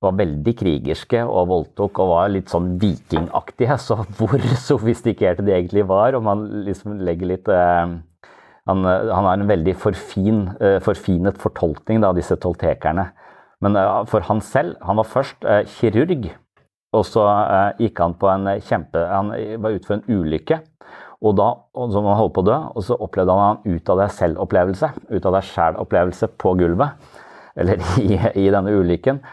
var 0.04 0.18
veldig 0.20 0.54
krigerske 0.60 1.22
og 1.24 1.48
voldtok 1.48 2.02
og 2.04 2.10
var 2.12 2.32
litt 2.34 2.52
sånn 2.52 2.74
vikingaktige. 2.82 3.78
Så 3.86 4.02
hvor 4.18 4.42
sofistikerte 4.60 5.46
de 5.46 5.56
egentlig 5.56 5.86
var, 5.88 6.18
om 6.18 6.28
man 6.28 6.44
liksom 6.68 7.00
legger 7.08 7.32
litt 7.32 7.48
eh, 7.52 7.94
han, 8.64 8.86
han, 8.88 9.28
har 9.28 9.38
en 9.38 9.50
veldig 9.50 9.76
forfin, 9.80 10.46
eh, 10.64 10.80
forfinet 10.84 11.40
fortolkning 11.42 12.04
av 12.08 12.16
disse 12.20 12.38
toltekerne. 12.40 13.10
Men 13.64 13.80
eh, 13.80 14.04
for 14.12 14.26
han 14.28 14.42
selv, 14.44 14.78
han 14.84 15.00
var 15.00 15.10
først 15.10 15.48
eh, 15.48 15.64
kirurg, 15.78 16.30
og 16.94 17.08
så 17.08 17.26
eh, 17.28 17.86
gikk 17.88 18.04
han 18.04 18.16
på 18.20 18.30
en 18.30 18.52
kjempe 18.62 19.02
Han 19.10 19.34
var 19.64 19.76
ute 19.76 19.88
for 19.88 19.98
en 19.98 20.08
ulykke. 20.08 20.60
Og 21.24 21.38
da 21.40 21.50
som 21.74 22.08
han 22.08 22.20
holdt 22.20 22.36
på 22.36 22.44
å 22.44 22.48
dø, 22.50 22.58
og 22.76 22.84
så 22.84 22.98
opplevde 23.00 23.36
han 23.38 23.62
en 23.62 23.78
ut 23.78 23.92
av 23.94 24.02
deg 24.02 24.12
selv-opplevelse. 24.18 24.90
Ut 25.14 25.30
av 25.30 25.38
deg 25.38 25.48
sjæl-opplevelse 25.48 26.30
på 26.42 26.52
gulvet, 26.60 27.16
eller 27.60 27.80
i, 28.04 28.18
i 28.44 28.50
denne 28.52 28.76
ulykken. 28.76 29.24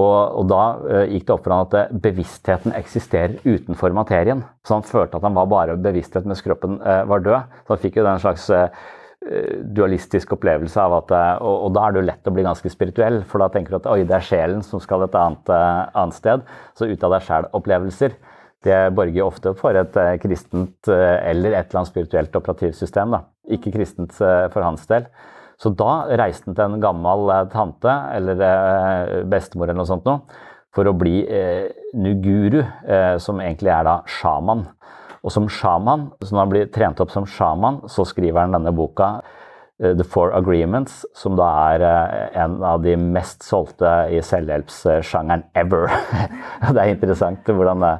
Og, 0.00 0.38
og 0.40 0.46
da 0.48 0.62
uh, 0.78 1.02
gikk 1.10 1.26
det 1.28 1.34
opp 1.34 1.42
for 1.44 1.54
han 1.54 1.66
at 1.66 1.74
uh, 1.76 1.98
bevisstheten 2.06 2.72
eksisterer 2.78 3.36
utenfor 3.44 3.92
materien. 3.96 4.44
Så 4.64 4.78
han 4.78 4.86
følte 4.86 5.18
at 5.18 5.26
han 5.26 5.36
var 5.36 5.50
bare 5.50 5.76
bevissthet 5.80 6.28
mens 6.28 6.40
kroppen 6.44 6.78
uh, 6.80 7.02
var 7.10 7.26
død. 7.26 7.58
Så 7.66 7.74
han 7.74 7.82
fikk 7.82 8.00
jo 8.00 8.06
den 8.08 8.22
slags 8.22 8.48
dualistisk 9.76 10.30
opplevelse 10.32 10.80
av 10.80 10.94
at 10.96 11.10
og, 11.44 11.66
og, 11.66 11.72
da 11.76 11.82
er 11.84 11.92
det 11.92 12.00
jo 12.00 12.04
lett 12.06 12.28
å 12.30 12.32
bli 12.32 12.44
ganske 12.46 12.70
spirituell, 12.72 13.18
for 13.28 13.42
da 13.44 13.50
tenker 13.52 13.74
du 13.74 13.76
at 13.76 13.88
oi, 13.92 13.98
det 14.08 14.14
er 14.16 14.24
sjelen 14.24 14.62
som 14.64 14.80
skal 14.80 15.04
et 15.04 15.18
annet, 15.20 15.50
annet 15.52 16.16
sted. 16.16 16.46
Så 16.72 16.88
ut 16.88 17.04
av 17.04 17.12
deg 17.12 17.26
sjæl-opplevelser 17.26 18.14
det 18.66 18.78
borger 18.96 19.24
ofte 19.24 19.52
for 19.58 19.76
et 19.78 19.96
eh, 19.96 20.16
kristent 20.20 20.90
eh, 20.92 21.16
eller 21.30 21.54
et 21.54 21.70
eller 21.70 21.80
annet 21.80 21.92
spirituelt 21.92 22.36
operativsystem. 22.36 23.16
Da. 23.16 23.22
Ikke 23.56 23.72
kristent 23.74 24.16
eh, 24.20 24.46
for 24.52 24.66
hans 24.66 24.84
del. 24.90 25.08
Så 25.60 25.72
da 25.76 26.06
reiste 26.20 26.48
han 26.48 26.56
til 26.56 26.66
en 26.66 26.82
gammel 26.82 27.32
tante 27.52 27.92
eller 28.16 29.24
bestemor 29.28 29.68
eller 29.68 29.82
noe 29.82 29.90
sånt 29.90 30.06
noe, 30.08 30.22
for 30.72 30.88
å 30.88 30.94
bli 30.96 31.18
nuguru, 32.00 32.62
som 33.20 33.42
egentlig 33.44 33.68
er 33.74 33.84
da 33.84 33.98
sjaman. 34.08 34.62
Og 35.20 35.34
som 35.34 35.50
sjaman, 35.52 36.06
så 36.24 36.32
når 36.32 36.40
han 36.40 36.54
blir 36.54 36.72
trent 36.72 37.04
opp 37.04 37.12
som 37.12 37.28
sjaman, 37.28 37.82
så 37.92 38.08
skriver 38.08 38.40
han 38.40 38.56
denne 38.56 38.72
boka 38.72 39.18
The 39.76 40.06
Four 40.08 40.32
Agreements, 40.38 41.02
som 41.12 41.36
da 41.36 41.50
er 41.74 41.84
en 42.40 42.56
av 42.64 42.80
de 42.86 42.96
mest 42.96 43.44
solgte 43.44 43.90
i 44.16 44.24
selvhjelpssjangeren 44.24 45.44
ever. 45.60 45.92
det 46.72 46.78
er 46.78 46.94
interessant 46.94 47.52
hvordan 47.52 47.84
det 47.84 47.98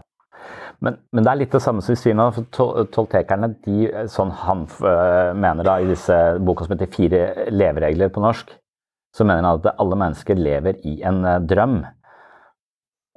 men, 0.81 0.97
men, 1.13 1.25
det 1.25 1.31
er 1.31 1.41
litt 1.43 1.53
det 1.53 1.61
samme 1.61 1.83
som 1.85 1.97
sier 1.99 2.17
nå. 2.17 2.31
for 2.33 2.87
Toltekerne, 2.95 3.53
de, 3.67 3.91
sånn 4.09 4.33
han 4.47 4.65
øh, 4.65 5.37
mener 5.37 5.67
da 5.67 5.77
i 5.81 5.89
disse 5.91 6.17
boka 6.41 6.65
som 6.65 6.75
heter 6.75 6.89
'Fire 6.93 7.49
leveregler' 7.53 8.13
på 8.15 8.23
norsk, 8.25 8.55
så 9.17 9.27
mener 9.27 9.45
han 9.45 9.61
at 9.61 9.75
alle 9.77 9.99
mennesker 10.01 10.39
lever 10.41 10.81
i 10.87 11.01
en 11.07 11.25
uh, 11.27 11.37
drøm. 11.43 11.83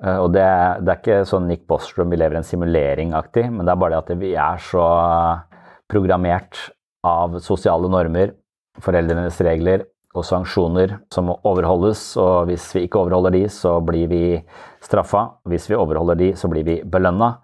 Uh, 0.04 0.20
og 0.26 0.34
det, 0.36 0.44
det, 0.84 0.92
er 0.92 1.00
ikke 1.00 1.20
sånn 1.30 1.48
Nick 1.48 1.68
Bostrom 1.70 2.12
vi 2.12 2.20
lever 2.20 2.36
i 2.36 2.42
en 2.42 2.50
simulering-aktig, 2.50 3.46
men 3.54 3.64
det 3.64 3.76
er 3.76 3.82
bare 3.84 3.96
det 3.96 4.02
at 4.02 4.24
vi 4.24 4.34
er 4.34 4.64
så 4.66 4.88
programmert 5.92 6.60
av 7.06 7.38
sosiale 7.46 7.92
normer, 7.92 8.34
foreldrenes 8.84 9.40
regler 9.46 9.86
og 10.18 10.26
sanksjoner 10.26 10.98
som 11.14 11.30
må 11.30 11.38
overholdes. 11.48 12.02
Og 12.22 12.50
hvis 12.50 12.68
vi 12.76 12.86
ikke 12.88 13.02
overholder 13.02 13.36
de, 13.38 13.44
så 13.54 13.78
blir 13.86 14.10
vi 14.12 14.24
straffa. 14.84 15.26
Hvis 15.50 15.70
vi 15.70 15.78
overholder 15.78 16.20
de, 16.20 16.32
så 16.38 16.50
blir 16.52 16.66
vi 16.68 16.82
belønna. 16.84 17.36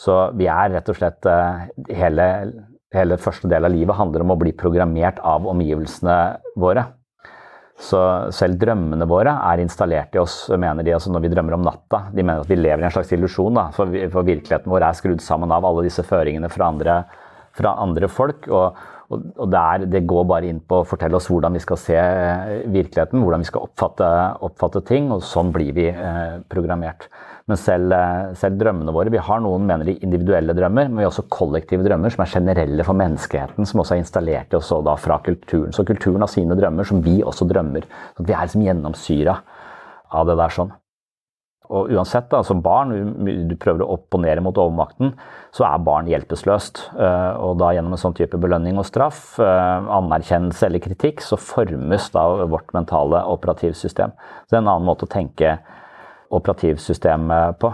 Så 0.00 0.16
vi 0.38 0.48
er 0.48 0.72
rett 0.72 0.88
og 0.88 0.96
slett 0.96 1.26
eh, 1.28 1.66
hele, 1.98 2.26
hele 2.94 3.18
første 3.20 3.50
del 3.50 3.68
av 3.68 3.74
livet 3.74 3.98
handler 3.98 4.24
om 4.24 4.32
å 4.32 4.38
bli 4.40 4.54
programmert 4.56 5.20
av 5.26 5.48
omgivelsene 5.50 6.16
våre. 6.60 6.86
Så 7.80 8.00
selv 8.36 8.58
drømmene 8.60 9.08
våre 9.08 9.32
er 9.48 9.62
installert 9.62 10.16
i 10.16 10.20
oss, 10.20 10.42
mener 10.52 10.84
de, 10.84 10.92
altså 10.96 11.12
når 11.12 11.24
vi 11.24 11.32
drømmer 11.32 11.56
om 11.56 11.64
natta. 11.64 12.02
De 12.12 12.22
mener 12.22 12.42
at 12.42 12.50
vi 12.50 12.58
lever 12.58 12.84
i 12.84 12.88
en 12.88 12.92
slags 12.92 13.12
illusjon, 13.16 13.60
for, 13.76 13.92
virkeligheten 13.92 14.72
vår 14.72 14.84
er 14.84 14.98
skrudd 14.98 15.24
sammen 15.24 15.52
av 15.54 15.64
alle 15.64 15.86
disse 15.86 16.04
føringene 16.04 16.50
fra 16.52 16.68
andre, 16.74 16.98
fra 17.56 17.72
andre 17.80 18.10
folk. 18.12 18.48
Og, 18.52 18.76
og, 19.10 19.24
og 19.42 19.50
det, 19.90 20.04
går 20.06 20.26
bare 20.30 20.50
inn 20.50 20.60
på 20.62 20.80
å 20.80 20.86
fortelle 20.86 21.18
oss 21.18 21.26
hvordan 21.30 21.56
vi 21.56 21.62
skal 21.62 21.78
se 21.82 21.98
virkeligheten, 22.70 23.24
hvordan 23.24 23.42
vi 23.42 23.48
skal 23.48 23.66
oppfatte, 23.66 24.10
oppfatte 24.46 24.84
ting, 24.86 25.10
og 25.10 25.24
sånn 25.26 25.50
blir 25.54 25.74
vi 25.74 25.88
eh, 25.90 26.36
programmert. 26.52 27.08
Men 27.50 27.58
selv, 27.58 27.90
eh, 27.96 28.30
selv, 28.38 28.60
drømmene 28.60 28.94
våre 28.94 29.10
Vi 29.10 29.22
har 29.26 29.42
noen 29.42 29.66
mener 29.66 29.88
de 29.88 29.96
individuelle 30.06 30.54
drømmer, 30.54 30.86
men 30.86 31.00
vi 31.00 31.06
har 31.06 31.10
også 31.10 31.26
kollektive 31.32 31.86
drømmer 31.86 32.14
som 32.14 32.22
er 32.22 32.34
generelle 32.36 32.86
for 32.86 32.98
menneskeheten, 33.00 33.66
som 33.66 33.82
også 33.82 33.96
er 33.96 34.04
installert 34.04 34.54
i 34.54 34.60
oss 34.60 34.70
fra 35.02 35.18
kulturen. 35.26 35.74
Så 35.74 35.86
kulturen 35.88 36.22
har 36.22 36.30
sine 36.30 36.58
drømmer 36.58 36.86
som 36.86 37.02
vi 37.02 37.18
også 37.26 37.48
drømmer. 37.50 37.90
Så 38.14 38.28
vi 38.28 38.36
er 38.36 38.46
liksom 38.46 38.66
gjennomsyra 38.68 39.40
av 40.14 40.30
det 40.30 40.38
der 40.38 40.54
sånn. 40.54 40.70
Og 41.70 41.92
uansett, 41.94 42.26
da, 42.32 42.40
som 42.42 42.62
barn, 42.64 42.90
du 43.46 43.54
prøver 43.60 43.84
å 43.84 43.92
opponere 43.94 44.42
mot 44.42 44.56
overmakten, 44.58 45.12
så 45.54 45.68
er 45.68 45.84
barn 45.86 46.08
hjelpeløst. 46.10 46.82
Eh, 46.98 47.34
og 47.38 47.60
da 47.62 47.70
gjennom 47.76 47.94
en 47.94 48.02
sånn 48.02 48.16
type 48.18 48.38
belønning 48.42 48.78
og 48.80 48.88
straff, 48.88 49.38
eh, 49.38 49.90
anerkjennelse 49.98 50.66
eller 50.66 50.82
kritikk, 50.82 51.22
så 51.22 51.38
formes 51.38 52.10
da 52.14 52.26
vårt 52.50 52.74
mentale 52.74 53.22
operativsystem. 53.22 54.10
Så 54.18 54.50
det 54.50 54.58
er 54.58 54.64
en 54.64 54.72
annen 54.74 54.88
måte 54.90 55.06
å 55.06 55.14
tenke 55.14 55.58
operativsystemet 56.34 57.58
på 57.62 57.72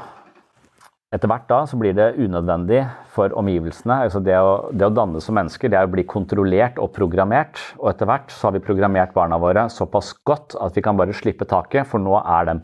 etter 1.17 1.31
hvert 1.31 1.47
da 1.49 1.59
så 1.69 1.79
blir 1.81 1.95
det 1.97 2.15
unødvendig 2.19 2.83
for 3.15 3.33
omgivelsene. 3.41 4.03
altså 4.05 4.21
det 4.21 4.37
å, 4.37 4.69
det 4.73 4.87
å, 4.87 4.93
danne 4.93 5.21
som 5.25 5.37
mennesker, 5.39 5.71
det 5.73 5.79
er 5.79 5.89
å 5.89 5.93
bli 5.93 6.05
kontrollert 6.09 6.81
og 6.83 6.93
programmert. 6.97 7.61
Og 7.81 7.91
etter 7.93 8.09
hvert 8.11 8.33
så 8.35 8.49
har 8.49 8.57
vi 8.57 8.65
programmert 8.65 9.15
barna 9.17 9.39
våre 9.41 9.67
såpass 9.73 10.13
godt 10.29 10.59
at 10.61 10.77
vi 10.77 10.85
kan 10.85 10.99
bare 10.99 11.17
slippe 11.17 11.49
taket. 11.49 11.89
For 11.89 12.03
nå, 12.03 12.19
den, 12.49 12.61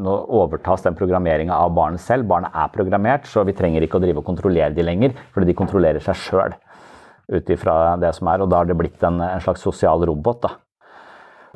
nå 0.00 0.16
overtas 0.40 0.86
den 0.86 0.96
programmeringa 0.98 1.56
av 1.56 1.74
barnet 1.76 2.02
selv. 2.04 2.28
Barnet 2.30 2.56
er 2.56 2.72
programmert, 2.72 3.28
så 3.28 3.44
vi 3.46 3.56
trenger 3.56 3.84
ikke 3.84 4.00
å 4.00 4.04
drive 4.06 4.22
og 4.22 4.30
kontrollere 4.30 4.72
de 4.76 4.86
lenger, 4.86 5.18
fordi 5.34 5.50
de 5.50 5.58
kontrollerer 5.58 6.04
seg 6.04 6.22
sjøl 6.22 6.56
ut 7.36 7.50
ifra 7.50 7.96
det 8.00 8.14
som 8.16 8.30
er. 8.32 8.40
Og 8.40 8.50
da 8.52 8.62
har 8.62 8.70
det 8.70 8.78
blitt 8.78 9.04
en, 9.04 9.20
en 9.20 9.44
slags 9.44 9.64
sosial 9.66 10.06
robot. 10.08 10.46
da. 10.48 10.54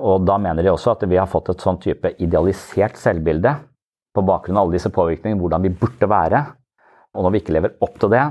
Og 0.00 0.24
da 0.28 0.36
mener 0.40 0.64
de 0.64 0.72
også 0.72 0.94
at 0.94 1.08
vi 1.08 1.18
har 1.20 1.28
fått 1.30 1.52
et 1.52 1.64
sånn 1.64 1.80
type 1.80 2.12
idealisert 2.20 3.00
selvbilde 3.00 3.56
på 4.14 4.24
bakgrunn 4.26 4.58
av 4.58 4.66
alle 4.66 4.78
disse 4.78 4.92
påvirkningene 4.94 5.40
hvordan 5.40 5.64
vi 5.66 5.74
burde 5.82 6.08
være. 6.10 6.44
Og 7.14 7.24
når 7.24 7.34
vi 7.34 7.42
ikke 7.42 7.56
lever 7.56 7.76
opp 7.82 7.98
til 8.00 8.12
det, 8.12 8.24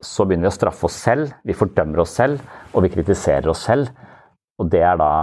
så 0.00 0.24
begynner 0.24 0.48
vi 0.48 0.52
å 0.52 0.56
straffe 0.56 0.88
oss 0.88 0.96
selv, 0.96 1.32
vi 1.44 1.56
fordømmer 1.56 2.02
oss 2.02 2.14
selv, 2.16 2.40
og 2.72 2.84
vi 2.86 2.92
kritiserer 2.92 3.50
oss 3.52 3.66
selv. 3.68 3.90
Og 4.60 4.68
det 4.72 4.82
er 4.84 5.00
da 5.00 5.14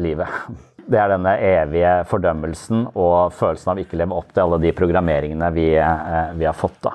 livet. 0.00 0.40
Det 0.86 1.00
er 1.02 1.10
denne 1.10 1.32
evige 1.42 1.92
fordømmelsen 2.06 2.84
og 2.92 3.32
følelsen 3.34 3.72
av 3.72 3.78
ikke 3.82 3.98
leve 3.98 4.14
opp 4.14 4.28
til 4.30 4.44
alle 4.44 4.60
de 4.62 4.70
programmeringene 4.70 5.48
vi, 5.50 5.64
eh, 5.74 6.28
vi 6.38 6.46
har 6.46 6.54
fått. 6.54 6.76
da. 6.84 6.92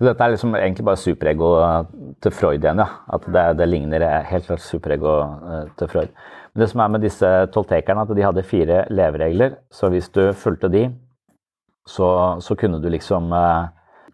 Dette 0.00 0.24
er 0.24 0.32
liksom 0.32 0.54
egentlig 0.56 0.86
bare 0.88 0.96
superego 0.96 1.50
til 2.24 2.32
Freud 2.32 2.64
igjen. 2.64 2.80
ja. 2.80 2.86
At 3.12 3.26
det, 3.28 3.44
det 3.58 3.66
ligner 3.68 4.06
helt 4.30 4.46
klart 4.48 4.64
superego 4.64 5.12
eh, 5.20 5.66
til 5.76 5.92
Freud. 5.92 6.16
Det 6.60 6.68
som 6.68 6.82
er 6.84 6.90
med 6.92 7.04
disse 7.04 7.28
toltekerne, 7.54 8.04
at 8.04 8.10
de 8.12 8.24
hadde 8.24 8.44
fire 8.44 8.82
leveregler. 8.92 9.54
Så 9.72 9.88
hvis 9.92 10.10
du 10.12 10.26
fulgte 10.36 10.68
de, 10.72 10.90
så, 11.88 12.08
så 12.44 12.56
kunne 12.58 12.82
du 12.82 12.88
liksom 12.92 13.32
eh, 13.32 13.70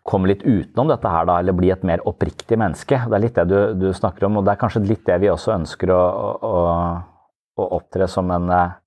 komme 0.07 0.31
litt 0.31 0.45
utenom 0.47 0.93
dette 0.93 1.11
her, 1.11 1.27
da, 1.27 1.41
eller 1.41 1.57
bli 1.57 1.73
et 1.75 1.83
mer 1.87 2.05
oppriktig 2.07 2.59
menneske. 2.61 3.01
Det 3.03 3.19
er 3.19 3.25
litt 3.25 3.39
det 3.41 3.47
du, 3.51 3.59
du 3.87 3.89
snakker 3.95 4.29
om, 4.29 4.39
og 4.39 4.47
det 4.47 4.55
er 4.55 4.63
kanskje 4.63 4.85
litt 4.87 5.03
det 5.09 5.19
vi 5.25 5.33
også 5.33 5.57
ønsker 5.57 5.91
å, 5.91 6.03
å, 6.47 6.57
å 7.59 7.69
opptre 7.81 8.07
som 8.11 8.31
en 8.31 8.51
eh, 8.55 8.83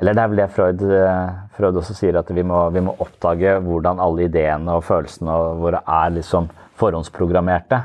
Eller 0.00 0.16
det 0.16 0.22
er 0.22 0.28
vel 0.28 0.40
det 0.40 0.50
Freud, 0.52 0.82
eh, 0.92 1.36
Freud 1.56 1.76
også 1.80 1.94
sier, 1.96 2.16
at 2.20 2.30
vi 2.32 2.44
må, 2.44 2.66
vi 2.72 2.84
må, 2.84 2.96
oppdage 3.00 3.58
hvordan 3.64 4.00
alle 4.00 4.30
ideene 4.30 4.76
og 4.76 4.84
følelsene 4.84 5.36
våre 5.60 5.84
er 5.84 6.16
liksom 6.16 6.48
forhåndsprogrammerte. 6.80 7.84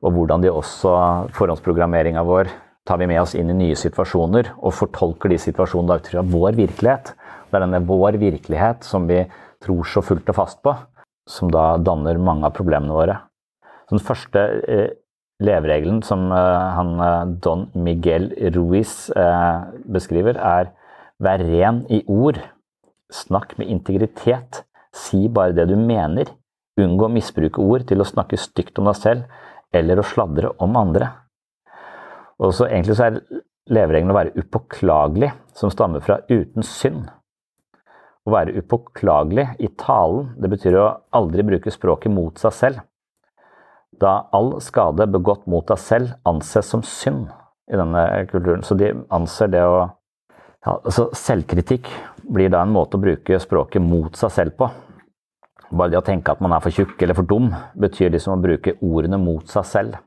Og 0.00 0.16
hvordan 0.16 0.44
de 0.44 0.52
også, 0.52 0.92
forhåndsprogrammeringa 1.36 2.24
vår 2.24 2.48
tar 2.88 3.00
vi 3.00 3.08
med 3.10 3.20
oss 3.22 3.36
inn 3.38 3.50
i 3.52 3.56
nye 3.56 3.78
situasjoner 3.78 4.54
og 4.58 4.74
fortolker 4.74 5.32
de 5.32 5.38
situasjonene 5.40 6.00
ut 6.00 6.10
fra 6.12 6.24
vår 6.26 6.56
virkelighet. 6.58 7.12
Det 7.50 7.58
er 7.58 7.66
denne 7.66 7.82
vår 7.86 8.18
virkelighet 8.20 8.86
som 8.86 9.08
vi 9.10 9.24
tror 9.60 9.84
så 9.88 10.02
fullt 10.04 10.30
og 10.32 10.38
fast 10.38 10.62
på, 10.64 10.74
som 11.28 11.50
da 11.52 11.74
danner 11.82 12.18
mange 12.18 12.48
av 12.48 12.56
problemene 12.56 12.96
våre. 12.96 13.18
Så 13.86 13.98
den 13.98 14.06
første 14.06 14.44
eh, 14.70 14.88
leveregelen 15.44 16.00
som 16.06 16.30
eh, 16.32 16.66
han, 16.76 16.94
eh, 17.04 17.32
Don 17.44 17.68
Miguel 17.74 18.30
Ruiz 18.54 19.10
eh, 19.10 19.68
beskriver, 19.84 20.38
er 20.38 20.72
vær 21.20 21.42
ren 21.44 21.84
i 21.92 22.02
ord. 22.08 22.40
Snakk 23.12 23.56
med 23.58 23.72
integritet. 23.72 24.64
Si 24.94 25.26
bare 25.28 25.56
det 25.56 25.68
du 25.70 25.76
mener. 25.76 26.30
Unngå 26.80 27.08
å 27.08 27.12
misbruke 27.12 27.62
ord 27.62 27.86
til 27.88 28.00
å 28.00 28.08
snakke 28.08 28.38
stygt 28.40 28.78
om 28.80 28.88
deg 28.88 28.98
selv 29.00 29.74
eller 29.74 30.00
å 30.00 30.06
sladre 30.06 30.54
om 30.62 30.78
andre. 30.78 31.10
Og 32.40 32.54
så 32.56 32.68
Egentlig 32.70 32.96
så 32.96 33.08
er 33.08 33.20
leveregelen 33.70 34.12
å 34.12 34.16
være 34.16 34.34
upåklagelig, 34.40 35.30
som 35.54 35.72
stammer 35.72 36.02
fra 36.04 36.20
uten 36.30 36.64
synd. 36.66 37.10
Å 38.26 38.32
være 38.32 38.56
upåklagelig 38.60 39.46
i 39.60 39.68
talen, 39.80 40.32
det 40.40 40.50
betyr 40.52 40.78
å 40.80 40.88
aldri 41.16 41.44
bruke 41.46 41.72
språket 41.72 42.12
mot 42.12 42.40
seg 42.40 42.56
selv. 42.56 42.82
Da 44.00 44.30
all 44.32 44.54
skade 44.64 45.08
begått 45.12 45.46
mot 45.50 45.66
deg 45.68 45.80
selv 45.80 46.14
anses 46.28 46.68
som 46.72 46.82
synd 46.86 47.28
i 47.70 47.78
denne 47.78 48.04
kulturen. 48.30 48.64
Så 48.64 48.76
de 48.78 48.94
anser 49.12 49.52
det 49.52 49.64
å 49.64 49.80
ja, 50.60 50.74
altså 50.74 51.08
Selvkritikk 51.16 51.88
blir 52.28 52.50
da 52.52 52.60
en 52.64 52.72
måte 52.74 52.98
å 52.98 53.00
bruke 53.00 53.38
språket 53.40 53.80
mot 53.80 54.16
seg 54.16 54.32
selv 54.34 54.56
på. 54.58 54.68
Bare 55.70 55.92
det 55.92 56.00
å 56.00 56.04
tenke 56.04 56.34
at 56.34 56.42
man 56.44 56.52
er 56.52 56.60
for 56.64 56.74
tjukk 56.74 57.00
eller 57.00 57.16
for 57.16 57.28
dum, 57.28 57.48
betyr 57.80 58.12
liksom 58.12 58.34
å 58.34 58.42
bruke 58.42 58.76
ordene 58.84 59.20
mot 59.22 59.48
seg 59.48 59.68
selv. 59.70 60.00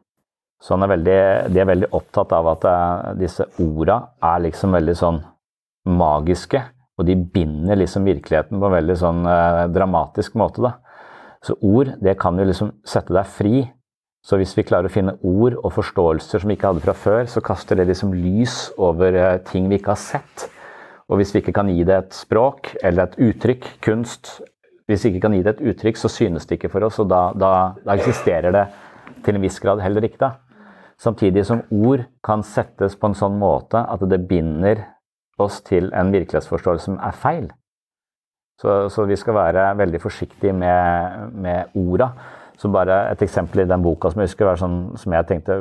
Så 0.64 0.78
er 0.78 0.92
veldig, 0.94 1.18
de 1.52 1.60
er 1.60 1.68
veldig 1.68 1.90
opptatt 1.92 2.32
av 2.38 2.48
at 2.54 2.66
uh, 2.70 3.12
disse 3.20 3.46
orda 3.60 3.98
er 4.24 4.46
liksom 4.46 4.76
veldig 4.78 4.96
sånn 4.96 5.20
magiske. 5.92 6.62
Og 7.00 7.08
de 7.08 7.18
binder 7.18 7.80
liksom 7.82 8.06
virkeligheten 8.08 8.62
på 8.62 8.70
en 8.70 8.78
veldig 8.78 8.96
sånn 9.02 9.24
uh, 9.28 9.66
dramatisk 9.74 10.38
måte. 10.40 10.64
da. 10.64 10.78
Så 11.44 11.58
ord, 11.60 11.98
det 12.00 12.16
kan 12.22 12.40
jo 12.40 12.48
liksom 12.48 12.72
sette 12.88 13.16
deg 13.16 13.28
fri. 13.28 13.66
Så 14.24 14.40
hvis 14.40 14.54
vi 14.56 14.64
klarer 14.64 14.88
å 14.88 14.94
finne 14.94 15.18
ord 15.20 15.58
og 15.60 15.74
forståelser 15.76 16.40
som 16.40 16.48
vi 16.48 16.56
ikke 16.56 16.72
hadde 16.72 16.86
fra 16.86 16.96
før, 16.96 17.26
så 17.28 17.44
kaster 17.44 17.76
det 17.76 17.90
liksom 17.90 18.14
lys 18.16 18.70
over 18.80 19.20
uh, 19.20 19.42
ting 19.50 19.68
vi 19.68 19.82
ikke 19.82 19.98
har 19.98 20.00
sett. 20.00 20.48
Og 21.12 21.20
hvis 21.20 21.36
vi 21.36 21.44
ikke 21.44 21.58
kan 21.60 21.68
gi 21.68 21.84
det 21.84 21.98
et 22.06 22.16
språk 22.16 22.72
eller 22.80 23.10
et 23.10 23.20
uttrykk, 23.20 23.68
kunst 23.84 24.38
Hvis 24.84 25.06
vi 25.06 25.14
ikke 25.14 25.22
kan 25.24 25.36
gi 25.36 25.44
det 25.46 25.54
et 25.54 25.62
uttrykk, 25.72 25.96
så 25.96 26.10
synes 26.12 26.44
det 26.44 26.58
ikke 26.58 26.70
for 26.74 26.84
oss, 26.84 26.98
og 27.00 27.08
da, 27.08 27.30
da, 27.40 27.52
da 27.86 27.94
eksisterer 27.96 28.52
det 28.52 28.66
til 29.24 29.38
en 29.38 29.46
viss 29.46 29.60
grad 29.64 29.80
heller 29.80 30.04
ikke. 30.04 30.20
da. 30.20 30.43
Samtidig 31.04 31.44
som 31.48 31.66
ord 31.74 32.06
kan 32.24 32.46
settes 32.48 32.96
på 32.96 33.10
en 33.10 33.18
sånn 33.18 33.36
måte 33.42 33.82
at 33.82 34.04
det 34.08 34.22
binder 34.30 34.86
oss 35.42 35.60
til 35.66 35.90
en 35.92 36.14
virkelighetsforståelse 36.14 36.92
som 36.92 37.02
er 37.02 37.18
feil. 37.18 37.50
Så, 38.62 38.86
så 38.94 39.04
vi 39.10 39.18
skal 39.20 39.36
være 39.36 39.66
veldig 39.82 40.00
forsiktige 40.00 40.54
med, 40.56 41.34
med 41.34 41.76
orda. 41.76 42.14
Så 42.62 42.70
bare 42.72 42.96
et 43.12 43.24
eksempel 43.26 43.64
i 43.64 43.68
den 43.68 43.82
boka 43.84 44.12
som 44.12 44.22
jeg 44.22 44.30
husker, 44.30 44.52
sånn, 44.62 44.78
som 45.02 45.16
jeg 45.18 45.26
tenkte 45.28 45.58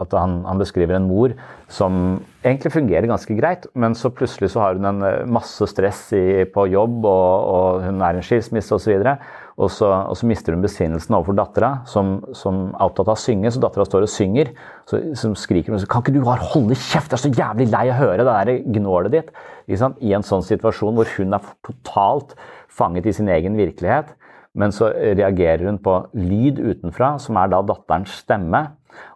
at 0.00 0.14
han, 0.16 0.38
han, 0.48 0.58
beskriver 0.58 0.96
en 0.96 1.06
mor 1.06 1.34
som 1.70 2.16
egentlig 2.40 2.72
fungerer 2.72 3.06
ganske 3.06 3.36
greit, 3.36 3.68
men 3.78 3.94
så 3.94 4.10
plutselig 4.10 4.50
så 4.54 4.64
har 4.64 4.80
hun 4.80 4.88
en 4.88 5.04
masse 5.30 5.68
stress 5.70 6.06
i, 6.16 6.24
på 6.48 6.66
jobb, 6.72 7.04
og, 7.04 7.52
og 7.52 7.84
hun 7.84 8.02
er 8.02 8.16
en 8.16 8.26
skilsmisse 8.26 8.74
osv. 8.74 8.96
Og, 8.96 9.04
så 9.06 9.14
og 9.60 9.68
så, 9.70 9.88
og 10.08 10.16
så 10.16 10.28
mister 10.28 10.54
hun 10.54 10.64
besinnelsen 10.64 11.16
overfor 11.16 11.36
dattera, 11.36 11.72
som, 11.88 12.14
som, 12.36 12.64
er 12.72 12.86
opptatt 12.86 13.10
av 13.10 13.18
å 13.18 13.20
synge. 13.20 13.52
Så 13.52 13.60
dattera 13.60 13.84
står 13.88 14.06
og 14.06 14.12
synger, 14.12 14.52
så, 14.88 15.00
som 15.18 15.36
skriker 15.36 15.74
hun 15.74 15.84
Kan 15.90 16.04
ikke 16.04 16.14
du 16.16 16.22
bare 16.24 16.50
holde 16.54 16.78
kjeft? 16.78 17.12
Jeg 17.12 17.18
er 17.18 17.24
så 17.26 17.32
jævlig 17.42 17.68
lei 17.72 17.84
av 17.90 17.94
å 17.94 18.00
høre 18.00 18.24
det 18.24 18.38
der 18.38 18.74
gnålet 18.78 19.16
ditt. 19.16 19.30
I 19.68 20.14
en 20.16 20.26
sånn 20.26 20.44
situasjon 20.46 20.96
hvor 20.96 21.10
hun 21.18 21.36
er 21.36 21.54
totalt 21.66 22.36
fanget 22.72 23.08
i 23.08 23.16
sin 23.16 23.30
egen 23.32 23.58
virkelighet. 23.60 24.14
Men 24.58 24.72
så 24.74 24.90
reagerer 24.92 25.64
hun 25.68 25.78
på 25.80 25.94
lyd 26.16 26.58
utenfra, 26.60 27.14
som 27.20 27.38
er 27.40 27.52
da 27.52 27.62
datterens 27.64 28.18
stemme. 28.20 28.66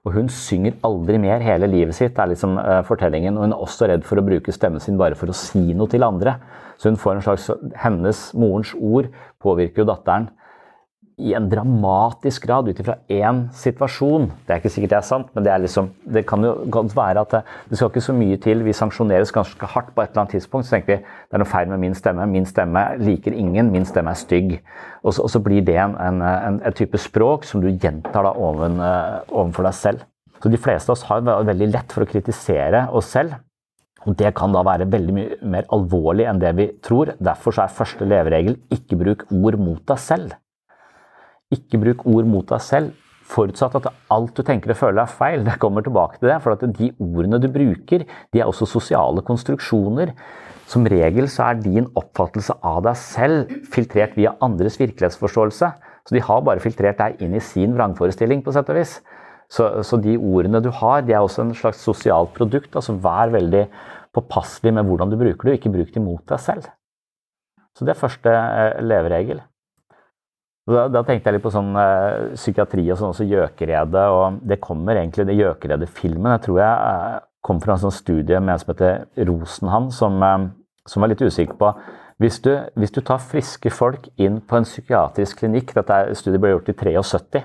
Og 0.07 0.15
hun 0.15 0.31
synger 0.33 0.79
aldri 0.87 1.19
mer 1.21 1.43
hele 1.45 1.69
livet 1.69 1.97
sitt, 1.99 2.17
er 2.17 2.31
liksom 2.31 2.57
uh, 2.57 2.81
fortellingen. 2.89 3.37
Og 3.37 3.45
hun 3.45 3.57
er 3.57 3.65
også 3.67 3.91
redd 3.91 4.07
for 4.09 4.21
å 4.21 4.25
bruke 4.25 4.55
stemmen 4.55 4.81
sin 4.81 4.97
bare 5.01 5.19
for 5.19 5.33
å 5.33 5.37
si 5.37 5.75
noe 5.77 5.91
til 5.93 6.07
andre. 6.07 6.39
Så 6.81 6.91
hun 6.91 6.99
får 7.01 7.17
en 7.17 7.25
slags 7.25 7.51
Hennes, 7.83 8.23
morens 8.37 8.73
ord, 8.77 9.11
påvirker 9.47 9.85
jo 9.85 9.91
datteren 9.93 10.29
i 11.17 11.33
en 11.33 11.47
dramatisk 11.49 12.45
grad 12.45 12.67
ut 12.69 12.81
ifra 12.81 12.99
én 13.09 13.47
situasjon. 13.57 14.27
Det 14.45 14.53
er 14.53 14.59
ikke 14.61 14.73
sikkert 14.75 14.91
det 14.93 14.97
er 14.99 15.07
sant, 15.07 15.29
men 15.33 15.47
det, 15.47 15.55
liksom, 15.65 15.89
det 16.13 16.27
kan 16.29 16.45
jo 16.45 16.51
godt 16.73 16.93
være 16.97 17.23
at 17.25 17.31
det, 17.33 17.41
det, 17.71 17.79
skal 17.79 17.89
ikke 17.89 18.03
så 18.05 18.15
mye 18.17 18.37
til. 18.45 18.65
Vi 18.67 18.75
sanksjoneres 18.77 19.33
ganske 19.33 19.71
hardt 19.73 19.95
på 19.95 20.05
et 20.05 20.11
eller 20.13 20.27
annet 20.27 20.35
tidspunkt. 20.37 20.69
Så 20.69 20.77
tenker 20.77 20.93
vi 20.93 20.99
det 21.01 21.39
er 21.39 21.41
noe 21.41 21.49
feil 21.49 21.73
med 21.73 21.81
min 21.87 21.97
stemme. 21.97 22.27
Min 22.29 22.49
stemme 22.49 22.83
liker 23.01 23.33
ingen. 23.33 23.73
Min 23.73 23.89
stemme 23.89 24.13
er 24.13 24.21
stygg. 24.21 24.59
Og 25.03 25.17
så, 25.17 25.25
og 25.25 25.33
så 25.33 25.41
blir 25.41 25.65
det 25.65 25.79
en, 25.81 25.97
en, 25.97 26.21
en, 26.21 26.61
en, 26.61 26.77
type 26.77 27.01
språk 27.01 27.49
som 27.49 27.65
du 27.65 27.71
gjentar 27.73 28.29
da 28.29 28.35
uh, 28.37 29.25
ovenfor 29.33 29.71
deg 29.71 29.81
selv. 29.81 30.05
Så 30.37 30.53
de 30.53 30.61
fleste 30.61 30.93
av 30.93 30.99
oss 30.99 31.09
har 31.09 31.25
veldig 31.25 31.73
lett 31.73 31.97
for 31.97 32.05
å 32.05 32.11
kritisere 32.13 32.91
oss 32.93 33.09
selv. 33.17 33.39
Og 34.07 34.15
Det 34.15 34.31
kan 34.39 34.53
da 34.55 34.63
være 34.63 34.87
veldig 34.91 35.15
mye 35.15 35.39
mer 35.43 35.67
alvorlig 35.75 36.29
enn 36.31 36.43
det 36.43 36.53
vi 36.59 36.69
tror. 36.85 37.15
Derfor 37.19 37.59
er 37.59 37.73
første 37.75 38.07
leveregel 38.07 38.59
ikke 38.71 38.99
bruk 39.01 39.27
ord 39.35 39.59
mot 39.59 39.83
deg 39.89 39.99
selv. 39.99 40.37
Ikke 41.55 41.81
bruk 41.83 42.07
ord 42.07 42.27
mot 42.31 42.47
deg 42.47 42.63
selv, 42.63 42.95
forutsatt 43.27 43.75
at 43.81 43.89
alt 44.15 44.39
du 44.39 44.43
tenker 44.47 44.73
og 44.73 44.79
føler 44.79 45.03
er 45.03 45.11
feil. 45.11 45.45
Det 45.47 45.59
kommer 45.63 45.83
tilbake 45.83 46.21
til 46.21 46.31
det, 46.31 46.39
for 46.43 46.55
at 46.55 46.63
de 46.79 46.93
ordene 47.03 47.41
du 47.43 47.49
bruker, 47.51 48.07
de 48.07 48.43
er 48.43 48.47
også 48.47 48.69
sosiale 48.71 49.23
konstruksjoner. 49.27 50.15
Som 50.67 50.87
regel 50.91 51.29
så 51.31 51.51
er 51.51 51.61
din 51.63 51.87
oppfattelse 51.99 52.57
av 52.67 52.81
deg 52.87 52.99
selv 52.99 53.53
filtrert 53.71 54.17
via 54.19 54.35
andres 54.43 54.79
virkelighetsforståelse. 54.81 55.71
Så 56.07 56.15
de 56.15 56.23
har 56.23 56.43
bare 56.47 56.63
filtrert 56.63 56.99
deg 56.99 57.23
inn 57.23 57.35
i 57.35 57.43
sin 57.43 57.75
vrangforestilling, 57.75 58.43
på 58.43 58.55
sett 58.55 58.71
og 58.71 58.79
vis. 58.79 58.99
Så, 59.51 59.69
så, 59.87 59.99
de 60.03 60.17
ordene 60.19 60.59
du 60.63 60.73
har, 60.75 61.05
de 61.07 61.15
er 61.15 61.23
også 61.23 61.45
en 61.45 61.55
slags 61.55 61.83
sosialt 61.87 62.33
produkt. 62.35 62.75
altså 62.75 62.97
Vær 63.03 63.31
veldig 63.35 63.67
påpasselig 64.17 64.73
med 64.75 64.89
hvordan 64.89 65.13
du 65.13 65.19
bruker 65.21 65.47
det, 65.47 65.53
og 65.55 65.61
ikke 65.61 65.75
bruk 65.77 65.93
det 65.95 66.03
mot 66.03 66.25
deg 66.33 66.43
selv. 66.43 66.71
Så 67.77 67.85
det 67.85 67.93
er 67.93 68.01
første 68.01 68.33
eh, 68.33 68.81
leveregel. 68.85 69.43
Da, 70.67 70.89
da, 70.91 71.03
tenkte 71.07 71.31
jeg 71.31 71.37
litt 71.37 71.45
på 71.45 71.53
sånn 71.55 71.77
eh, 71.79 72.33
psykiatri 72.35 72.89
og 72.91 72.99
sånn, 72.99 73.13
også 73.13 73.27
Gjøkeredet. 73.31 74.07
Og 74.11 74.41
det 74.51 74.59
kommer 74.65 74.99
egentlig, 74.99 75.29
det 75.29 75.39
Gjøkeredet-filmen 75.39 76.33
jeg 76.35 76.47
tror 76.49 76.63
jeg 76.63 76.89
eh, 76.89 77.21
kom 77.47 77.61
fra 77.63 77.77
en 77.77 77.85
sånn 77.85 77.95
studie 77.95 78.41
med 78.43 78.57
en 78.57 78.63
som 78.65 78.73
heter 78.73 79.29
Rosenhan, 79.29 79.93
som, 79.95 80.19
eh, 80.27 80.49
som 80.91 81.05
var 81.05 81.13
litt 81.13 81.23
usikker 81.23 81.59
på 81.61 81.71
hvis 82.23 82.39
du, 82.41 82.55
hvis 82.81 82.95
du, 82.97 83.03
tar 83.05 83.21
friske 83.21 83.69
folk 83.69 84.09
inn 84.17 84.39
på 84.41 84.57
en 84.57 84.65
psykiatrisk 84.65 85.43
klinikk 85.43 85.75
Dette 85.77 86.15
studiet 86.17 86.41
ble 86.41 86.55
gjort 86.55 86.71
i 86.73 86.77
73. 86.81 87.43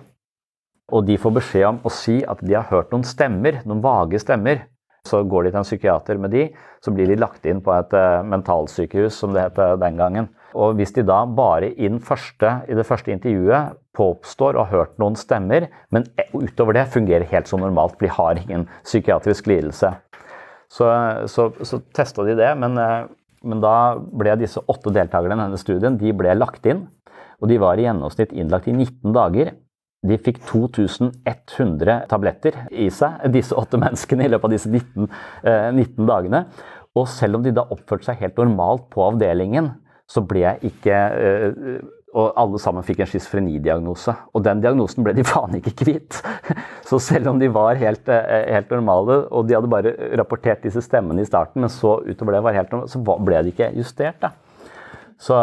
Og 0.95 1.03
de 1.07 1.17
får 1.19 1.33
beskjed 1.35 1.67
om 1.67 1.81
å 1.83 1.91
si 1.91 2.21
at 2.23 2.39
de 2.39 2.55
har 2.55 2.69
hørt 2.71 2.93
noen 2.93 3.03
stemmer, 3.07 3.59
noen 3.67 3.83
vage 3.83 4.19
stemmer. 4.23 4.63
Så 5.07 5.23
går 5.25 5.47
de 5.47 5.51
til 5.51 5.61
en 5.61 5.65
psykiater 5.65 6.19
med 6.21 6.33
de, 6.35 6.43
så 6.83 6.93
blir 6.93 7.09
de 7.09 7.17
lagt 7.17 7.45
inn 7.49 7.61
på 7.65 7.73
et 7.73 7.95
mentalsykehus, 8.29 9.15
som 9.17 9.33
det 9.33 9.47
het 9.47 9.57
den 9.81 9.97
gangen. 9.97 10.29
Og 10.53 10.75
hvis 10.77 10.93
de 10.93 11.03
da 11.07 11.23
bare 11.25 11.71
første, 12.03 12.51
i 12.67 12.75
det 12.77 12.85
første 12.85 13.11
intervjuet 13.11 13.77
påstår 13.97 14.55
å 14.55 14.65
ha 14.65 14.71
hørt 14.71 14.99
noen 15.01 15.17
stemmer, 15.19 15.69
men 15.89 16.05
utover 16.33 16.77
det 16.77 16.91
fungerer 16.93 17.27
helt 17.31 17.47
som 17.47 17.63
normalt, 17.63 17.97
for 17.97 18.05
de 18.05 18.13
har 18.13 18.41
ingen 18.43 18.67
psykiatrisk 18.83 19.47
lidelse, 19.47 19.93
så, 20.71 20.87
så, 21.27 21.49
så 21.67 21.81
testa 21.95 22.23
de 22.27 22.37
det. 22.39 22.51
Men, 22.59 22.77
eh, 22.79 23.09
men, 23.43 23.59
da 23.63 23.97
ble 23.97 24.37
disse 24.39 24.61
åtte 24.71 24.93
deltakerne 24.95 25.35
i 25.35 25.43
denne 25.43 25.59
studien 25.59 25.97
de 25.99 26.13
ble 26.15 26.35
lagt 26.37 26.67
inn. 26.69 26.85
Og 27.41 27.49
de 27.49 27.57
var 27.61 27.79
i 27.79 27.87
gjennomsnitt 27.87 28.35
innlagt 28.37 28.69
i 28.69 28.75
19 28.75 29.15
dager. 29.15 29.55
De 30.07 30.17
fikk 30.17 30.39
2100 30.49 31.97
tabletter 32.09 32.55
i 32.73 32.87
seg, 32.93 33.21
disse 33.33 33.55
åtte 33.57 33.77
menneskene, 33.81 34.25
i 34.25 34.31
løpet 34.33 34.49
av 34.49 34.55
disse 34.55 34.71
19, 34.71 35.09
19 35.77 35.81
eh, 35.83 36.07
dagene. 36.09 36.45
Og 36.97 37.07
selv 37.07 37.37
om 37.37 37.45
de 37.45 37.53
da 37.55 37.67
oppførte 37.69 38.09
seg 38.09 38.23
helt 38.23 38.39
normalt 38.41 38.89
på 38.91 39.05
avdelingen, 39.05 39.69
så 40.09 40.23
ble 40.27 40.41
jeg 40.43 40.73
ikke 40.73 40.97
eh, 40.97 41.83
og 42.11 42.33
alle 42.39 42.59
sammen 42.59 42.83
fikk 42.83 43.03
en 43.03 43.09
schizofrenidiagnose. 43.09 44.13
Og 44.35 44.43
den 44.43 44.61
diagnosen 44.63 45.05
ble 45.05 45.13
de 45.15 45.25
faen 45.31 45.55
ikke 45.59 45.75
kvitt. 45.83 46.19
Så 46.87 46.99
selv 47.03 47.31
om 47.31 47.39
de 47.39 47.47
var 47.53 47.79
helt, 47.79 48.09
eh, 48.11 48.49
helt, 48.51 48.71
normale, 48.73 49.21
og 49.31 49.47
de 49.47 49.55
hadde 49.55 49.71
bare 49.71 49.95
rapportert 50.19 50.65
disse 50.65 50.83
stemmene 50.83 51.23
i 51.23 51.29
starten, 51.29 51.63
men 51.63 51.71
så 51.71 51.99
utover 52.03 52.35
det 52.35 52.45
var 52.47 52.57
helt 52.57 52.73
normale, 52.73 52.91
så 52.91 53.03
ble 53.05 53.43
de 53.45 53.53
ikke 53.55 53.71
justert. 53.79 54.19
da. 54.23 54.33
Så, 55.21 55.35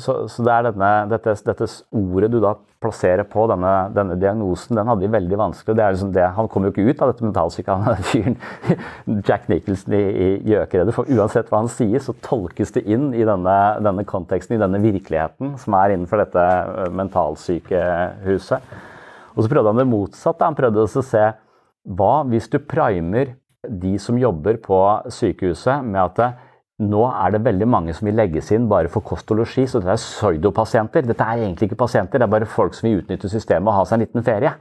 så, 0.00 0.14
så, 0.24 0.42
det 0.46 0.52
er 0.54 0.66
denne, 0.70 0.90
dette, 1.10 1.34
dette, 1.44 1.66
ordet 1.92 2.30
du 2.32 2.38
da 2.40 2.54
plasserer 2.80 3.26
på 3.28 3.42
denne, 3.50 3.72
denne, 3.92 4.16
diagnosen, 4.16 4.78
den 4.78 4.88
hadde 4.88 5.04
de 5.04 5.10
veldig 5.12 5.36
vanskelig. 5.36 5.74
Det 5.76 5.84
er 5.84 5.92
liksom 5.92 6.14
det, 6.14 6.24
han 6.38 6.48
kom 6.48 6.64
jo 6.64 6.70
ikke 6.72 6.86
ut 6.86 7.02
av 7.04 7.12
dette 7.12 7.26
mentalsyke, 7.26 7.76
han 7.76 8.06
fyren 8.08 8.38
Jack 9.28 9.50
Nicholson 9.52 9.98
i, 9.98 10.00
i 10.00 10.28
Gjøkeredet. 10.48 10.96
For 10.96 11.12
uansett 11.12 11.52
hva 11.52 11.60
han 11.60 11.68
sier, 11.72 12.00
så 12.00 12.16
tolkes 12.24 12.72
det 12.78 12.86
inn 12.88 13.10
i 13.12 13.26
denne, 13.28 13.58
denne 13.84 14.06
konteksten, 14.08 14.56
i 14.56 14.62
denne 14.62 14.80
virkeligheten 14.80 15.58
som 15.60 15.76
er 15.76 15.92
innenfor 15.92 16.24
dette 16.24 16.48
mentalsykehuset. 16.96 18.72
Og 19.36 19.44
så 19.44 19.52
prøvde 19.52 19.74
han 19.74 19.82
det 19.82 19.90
motsatte. 19.92 20.48
Han 20.48 20.56
prøvde 20.56 20.88
å 20.88 21.04
se 21.04 21.26
hva 21.98 22.14
hvis 22.32 22.48
du 22.48 22.62
primer 22.64 23.36
de 23.68 23.98
som 24.00 24.16
jobber 24.16 24.56
på 24.64 24.78
sykehuset 25.12 25.84
med 25.84 26.00
at 26.00 26.47
nå 26.78 27.02
er 27.10 27.34
det 27.34 27.42
veldig 27.42 27.66
mange 27.66 27.94
som 27.96 28.06
vil 28.06 28.18
legges 28.18 28.52
inn 28.54 28.68
bare 28.70 28.90
for 28.92 29.02
kost 29.06 29.30
og 29.34 29.40
losji, 29.40 29.66
så 29.66 29.80
dette 29.82 29.96
er 29.96 30.02
pseudopasienter. 30.02 31.06
Dette 31.08 31.26
er 31.26 31.42
egentlig 31.42 31.70
ikke 31.70 31.80
pasienter, 31.82 32.20
det 32.20 32.28
er 32.28 32.34
bare 32.36 32.50
folk 32.50 32.76
som 32.78 32.86
vil 32.86 33.00
utnytte 33.00 33.30
systemet 33.32 33.72
og 33.72 33.80
ha 33.80 33.86
seg 33.88 33.98
en 33.98 34.04
liten 34.06 34.26
ferie. 34.26 34.52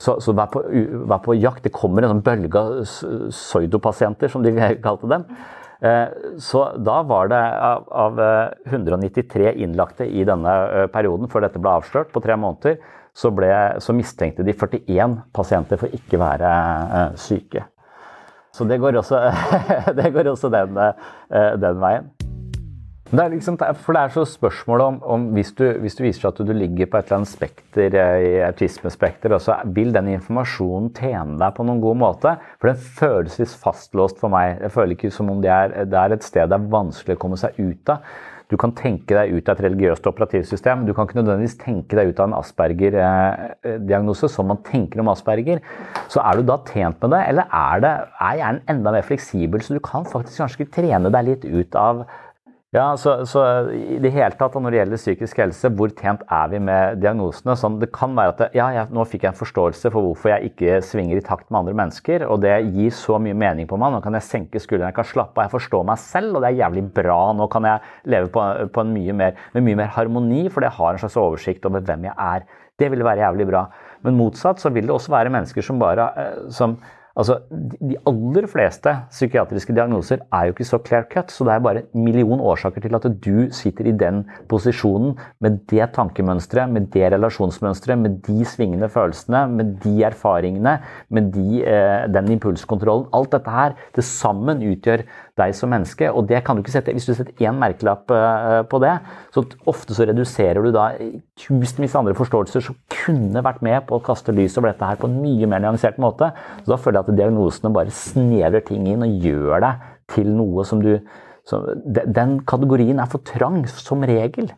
Så, 0.00 0.14
så 0.24 0.32
vær, 0.32 0.48
på, 0.48 0.62
vær, 0.64 1.20
på, 1.20 1.36
jakt. 1.36 1.66
Det 1.66 1.74
kommer 1.76 2.06
en 2.06 2.14
sånn 2.14 2.24
bølge 2.24 2.60
av 2.62 2.78
pseudopasienter, 3.36 4.32
som 4.32 4.44
de 4.44 4.54
kalte 4.86 5.10
dem. 5.12 5.26
Eh, 5.80 6.38
så 6.40 6.62
da 6.80 7.00
var 7.08 7.28
det 7.32 7.40
av, 7.40 7.84
av 7.88 8.22
193 8.68 9.46
eh, 9.48 9.60
innlagte 9.64 10.08
i 10.08 10.24
denne 10.28 10.56
eh, 10.68 10.86
perioden, 10.92 11.28
før 11.28 11.44
dette 11.44 11.60
ble 11.60 11.72
avslørt, 11.76 12.12
på 12.12 12.24
tre 12.24 12.36
måneder, 12.40 12.80
så, 13.16 13.32
ble, 13.34 13.50
så 13.84 13.92
mistenkte 13.96 14.44
de 14.46 14.56
41 14.56 15.20
pasienter 15.36 15.80
for 15.80 15.92
ikke 15.92 16.20
være 16.20 16.50
syke. 17.20 17.66
Så 18.60 18.66
det 18.68 18.76
går 18.82 18.98
også, 19.00 19.22
det 19.98 20.10
går 20.12 20.34
også 20.34 20.50
den, 20.52 20.76
eh, 20.76 21.54
den, 21.56 21.80
veien. 21.80 22.10
Det 23.10 23.24
liksom, 23.32 23.56
for 23.58 23.96
det 23.96 24.02
er 24.04 24.12
så 24.14 24.22
spørsmålet 24.28 24.86
om, 24.86 24.98
om 25.02 25.22
hvis, 25.34 25.48
du, 25.58 25.64
hvis, 25.82 25.96
du, 25.98 26.04
viser 26.04 26.28
at 26.28 26.42
du 26.46 26.52
ligger 26.54 26.86
på 26.86 27.00
et 27.00 27.08
eller 27.08 27.22
annet 27.22 27.30
spekter 27.32 27.96
eh, 27.98 28.26
i 28.26 28.34
autismespekter, 28.46 29.32
så 29.42 29.56
vil 29.74 29.90
den 29.96 30.12
informasjonen 30.12 30.92
tjene 30.94 31.40
deg 31.40 31.56
på 31.56 31.66
noen 31.66 31.80
god 31.82 31.98
måte? 32.04 32.36
For 32.60 32.70
den 32.70 32.84
føles 33.00 33.40
litt 33.40 33.56
fastlåst 33.64 34.20
for 34.20 34.30
meg. 34.30 34.60
Jeg 34.60 34.76
føler 34.76 34.94
ikke 34.94 35.10
som 35.14 35.32
om 35.32 35.40
det 35.42 35.50
er, 35.56 35.74
det 35.88 35.98
er 36.04 36.14
et 36.14 36.26
sted 36.28 36.52
det 36.52 36.60
er 36.60 36.70
vanskelig 36.76 37.16
å 37.16 37.22
komme 37.24 37.40
seg 37.40 37.56
ut 37.58 37.96
av. 37.96 38.04
Du 38.50 38.56
kan 38.58 38.72
tenke 38.74 39.14
deg 39.14 39.30
ut 39.30 39.48
av 39.48 39.54
et 39.54 39.64
religiøst 39.68 40.06
operativsystem. 40.10 40.82
Du 40.86 40.90
kan 40.94 41.06
ikke 41.06 41.20
nødvendigvis 41.20 41.58
tenke 41.60 41.98
deg 41.98 42.10
ut 42.10 42.22
av 42.22 42.30
en 42.30 42.38
Asperger-diagnose 42.40 44.30
som 44.32 44.50
man 44.50 44.58
tenker 44.66 45.02
om 45.02 45.12
Asperger. 45.12 45.62
Så 46.10 46.22
er 46.24 46.40
du 46.40 46.48
da 46.48 46.58
tjent 46.66 46.98
med 47.04 47.14
det, 47.14 47.20
eller 47.30 47.46
er, 47.60 47.84
det, 47.84 47.92
er 48.18 48.40
hjernen 48.40 48.74
enda 48.74 48.94
mer 48.96 49.06
fleksibel, 49.06 49.62
så 49.62 49.78
du 49.78 49.84
kan 49.86 50.08
faktisk 50.08 50.42
kanskje 50.42 50.68
trene 50.74 51.14
deg 51.14 51.28
litt 51.28 51.46
ut 51.46 51.78
av 51.78 52.02
ja, 52.70 52.96
så, 52.96 53.16
så, 53.26 53.40
i 53.74 53.96
det 53.98 54.12
hele 54.14 54.36
tatt 54.38 54.54
Når 54.54 54.70
det 54.70 54.78
gjelder 54.78 55.00
psykisk 55.00 55.40
helse, 55.42 55.70
hvor 55.74 55.90
tjent 55.90 56.20
er 56.30 56.52
vi 56.52 56.60
med 56.62 57.00
diagnosene? 57.02 57.56
Sånn, 57.58 57.80
det 57.82 57.88
kan 57.90 58.14
være 58.14 58.34
at 58.36 58.54
ja, 58.54 58.68
jeg, 58.76 58.92
nå 58.94 59.02
fikk 59.10 59.24
jeg 59.26 59.32
en 59.32 59.40
forståelse 59.40 59.90
for 59.90 60.06
hvorfor 60.06 60.30
jeg 60.30 60.52
ikke 60.52 60.76
svinger 60.86 61.18
i 61.18 61.24
takt 61.26 61.48
med 61.48 61.64
andre 61.64 61.74
mennesker. 61.80 62.22
Og 62.30 62.38
det 62.44 62.52
gir 62.68 62.94
så 62.94 63.18
mye 63.18 63.34
mening 63.34 63.66
på 63.66 63.78
meg. 63.80 63.90
Nå 63.96 63.98
kan 64.04 64.14
jeg 64.14 64.28
senke 64.28 64.62
skuldrene, 64.62 64.92
jeg 64.92 65.00
kan 65.00 65.08
slappe 65.10 65.34
av, 65.34 65.48
jeg 65.48 65.54
forstår 65.56 65.88
meg 65.90 65.98
selv, 66.04 66.38
og 66.38 66.44
det 66.44 66.52
er 66.52 66.60
jævlig 66.60 66.86
bra. 67.00 67.18
Nå 67.34 67.50
kan 67.50 67.66
jeg 67.66 68.14
leve 68.14 68.30
på, 68.38 68.46
på 68.78 68.86
mye 68.92 69.18
mer, 69.18 69.44
med 69.56 69.66
mye 69.66 69.82
mer 69.82 69.90
harmoni, 69.98 70.46
fordi 70.46 70.70
jeg 70.70 70.78
har 70.78 70.94
en 70.94 71.02
slags 71.02 71.18
oversikt 71.24 71.66
over 71.66 71.82
hvem 71.90 72.06
jeg 72.06 72.14
er. 72.28 72.46
Det 72.78 72.94
ville 72.94 73.10
være 73.10 73.26
jævlig 73.26 73.50
bra. 73.50 73.66
Men 74.06 74.14
motsatt 74.22 74.62
så 74.62 74.70
vil 74.70 74.86
det 74.86 74.94
også 74.94 75.10
være 75.18 75.34
mennesker 75.34 75.66
som 75.66 75.82
bare 75.82 76.06
eh, 76.22 76.42
som 76.54 76.78
Altså, 77.20 77.36
De 77.50 77.96
aller 78.08 78.46
fleste 78.48 78.92
psykiatriske 79.12 79.74
diagnoser 79.76 80.22
er 80.32 80.46
jo 80.48 80.54
ikke 80.54 80.68
så 80.68 80.80
clear 80.86 81.06
cut, 81.10 81.32
så 81.32 81.44
det 81.44 81.52
er 81.54 81.64
bare 81.64 81.82
en 81.82 82.04
million 82.06 82.40
årsaker 82.40 82.84
til 82.84 82.96
at 82.96 83.08
du 83.24 83.50
sitter 83.52 83.90
i 83.90 83.96
den 83.96 84.22
posisjonen 84.48 85.16
med 85.44 85.58
det 85.70 85.90
tankemønsteret, 85.96 86.72
med 86.72 86.88
det 86.94 87.10
relasjonsmønsteret, 87.12 87.98
med 88.00 88.20
de 88.26 88.44
svingende 88.48 88.88
følelsene, 88.88 89.42
med 89.52 89.74
de 89.84 89.94
erfaringene, 90.08 90.78
med 91.10 91.32
de, 91.34 91.64
eh, 91.64 92.06
den 92.12 92.32
impulskontrollen. 92.36 93.08
Alt 93.12 93.32
dette 93.32 93.50
her 93.50 93.76
til 93.94 94.06
sammen 94.06 94.64
utgjør 94.72 95.04
deg 95.40 95.54
som 95.56 95.72
menneske. 95.72 96.10
og 96.10 96.28
det 96.28 96.42
kan 96.44 96.56
du 96.56 96.62
ikke 96.62 96.74
sette, 96.74 96.92
Hvis 96.92 97.08
du 97.08 97.14
setter 97.14 97.32
én 97.46 97.58
merkelapp 97.58 98.10
eh, 98.10 98.62
på 98.70 98.80
det, 98.82 98.98
så 99.34 99.44
ofte 99.66 99.94
så 99.96 100.06
reduserer 100.08 100.62
du 100.62 100.70
da 100.72 100.92
tusenvis 101.38 101.94
av 101.94 102.04
andre 102.04 102.14
forståelser 102.18 102.64
som 102.64 102.76
kunne 102.88 103.42
vært 103.44 103.62
med 103.62 103.86
på 103.88 103.98
å 103.98 104.04
kaste 104.04 104.32
lys 104.32 104.58
over 104.58 104.72
dette 104.72 104.86
her 104.86 105.00
på 105.00 105.08
en 105.08 105.18
mye 105.22 105.48
mer 105.50 105.64
nyansert 105.64 105.98
måte. 105.98 106.32
Så 106.62 106.74
da 106.74 106.78
føler 106.78 107.00
jeg 107.00 107.08
at 107.08 107.18
diagnosene 107.22 107.74
bare 107.74 107.94
snevrer 107.94 108.64
ting 108.66 108.86
inn 108.90 109.06
og 109.06 109.26
gjør 109.26 109.66
deg 109.66 109.90
til 110.10 110.30
noe 110.34 110.64
som 110.66 110.82
du 110.84 110.96
så 111.50 111.62
Den 111.88 112.42
kategorien 112.46 113.00
er 113.00 113.08
for 113.10 113.24
trang, 113.26 113.64
som 113.66 114.04
regel. 114.06 114.52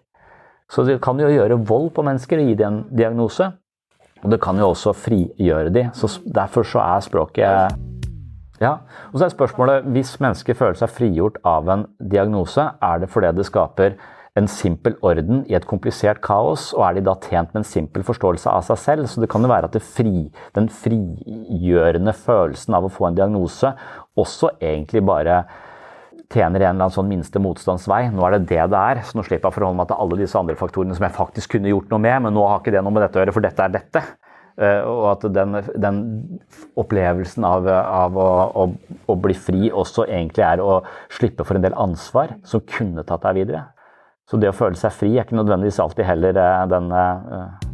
Så 0.68 0.84
det 0.84 1.00
kan 1.04 1.20
jo 1.20 1.30
gjøre 1.30 1.60
vold 1.68 1.92
på 1.94 2.04
mennesker 2.04 2.40
og 2.40 2.50
gi 2.50 2.56
dem 2.58 2.74
en 2.74 2.84
diagnose. 2.96 3.52
Og 4.22 4.30
det 4.30 4.40
kan 4.42 4.58
jo 4.58 4.70
også 4.70 4.94
frigjøre 4.96 5.72
dem. 5.74 5.90
Så 5.94 6.10
derfor 6.26 6.66
så 6.68 6.82
er 6.82 7.06
språket 7.06 7.82
ja, 8.62 8.76
og 9.10 9.18
så 9.18 9.26
er 9.26 9.34
spørsmålet, 9.34 9.86
Hvis 9.92 10.16
mennesker 10.22 10.54
føler 10.54 10.78
seg 10.78 10.92
frigjort 10.94 11.40
av 11.44 11.68
en 11.72 11.86
diagnose, 11.98 12.68
er 12.80 13.02
det 13.02 13.10
fordi 13.10 13.32
det 13.36 13.48
skaper 13.48 13.96
en 14.38 14.46
simpel 14.48 14.94
orden 15.04 15.42
i 15.50 15.56
et 15.58 15.66
komplisert 15.68 16.22
kaos, 16.24 16.70
og 16.72 16.86
er 16.86 16.96
de 16.96 17.04
da 17.04 17.16
tjent 17.20 17.50
med 17.52 17.62
en 17.62 17.68
simpel 17.68 18.04
forståelse 18.06 18.48
av 18.48 18.64
seg 18.64 18.80
selv? 18.80 19.10
Så 19.10 19.20
det 19.20 19.28
kan 19.32 19.44
jo 19.44 19.50
være 19.52 19.68
at 19.68 19.76
fri, 19.84 20.30
den 20.56 20.70
frigjørende 20.72 22.14
følelsen 22.16 22.78
av 22.78 22.88
å 22.88 22.92
få 22.92 23.10
en 23.10 23.18
diagnose 23.18 23.74
også 24.16 24.54
egentlig 24.60 25.04
bare 25.04 25.42
tjener 26.32 26.62
en 26.62 26.70
eller 26.70 26.86
annen 26.86 26.94
sånn 26.94 27.10
minste 27.10 27.40
motstandsvei. 27.42 28.06
Nå 28.12 28.24
er 28.24 28.38
det 28.38 28.46
det 28.54 28.64
det 28.72 28.80
er, 28.80 29.02
så 29.04 29.18
nå 29.18 29.24
slipper 29.26 29.50
jeg 29.50 29.52
å 29.52 29.56
forholde 29.58 29.80
meg 29.82 29.90
til 29.90 30.00
alle 30.00 30.20
disse 30.22 30.38
andre 30.40 30.56
faktorene 30.56 30.96
som 30.96 31.04
jeg 31.04 31.16
faktisk 31.18 31.56
kunne 31.56 31.72
gjort 31.72 31.92
noe 31.92 32.00
med, 32.06 32.22
men 32.24 32.36
nå 32.36 32.46
har 32.48 32.62
ikke 32.62 32.72
det 32.72 32.84
noe 32.84 32.94
med 32.94 33.04
dette 33.04 33.20
å 33.20 33.24
gjøre, 33.24 33.36
for 33.36 33.44
dette 33.44 33.66
er 33.66 33.74
dette. 33.76 34.04
Eh, 34.60 34.82
og 34.84 35.06
at 35.14 35.26
den, 35.32 35.56
den 35.80 36.00
opplevelsen 36.76 37.44
av, 37.48 37.68
av 37.72 38.18
å, 38.20 38.28
å, 38.52 38.66
å, 39.08 39.16
bli 39.16 39.36
fri 39.36 39.70
også 39.72 40.04
egentlig 40.04 40.44
er 40.44 40.60
å 40.60 40.82
slippe 41.12 41.46
for 41.48 41.56
en 41.56 41.64
del 41.64 41.76
ansvar 41.80 42.36
som 42.48 42.64
kunne 42.68 43.04
tatt 43.08 43.24
deg 43.24 43.42
videre. 43.42 43.64
Så 44.28 44.38
det 44.40 44.50
å 44.52 44.56
føle 44.56 44.76
seg 44.78 44.92
fri 44.94 45.14
er 45.16 45.24
ikke 45.24 45.38
nødvendigvis 45.40 45.80
alltid 45.82 46.08
heller 46.08 46.36
eh, 46.36 46.64
den 46.68 46.92
eh, 46.92 47.70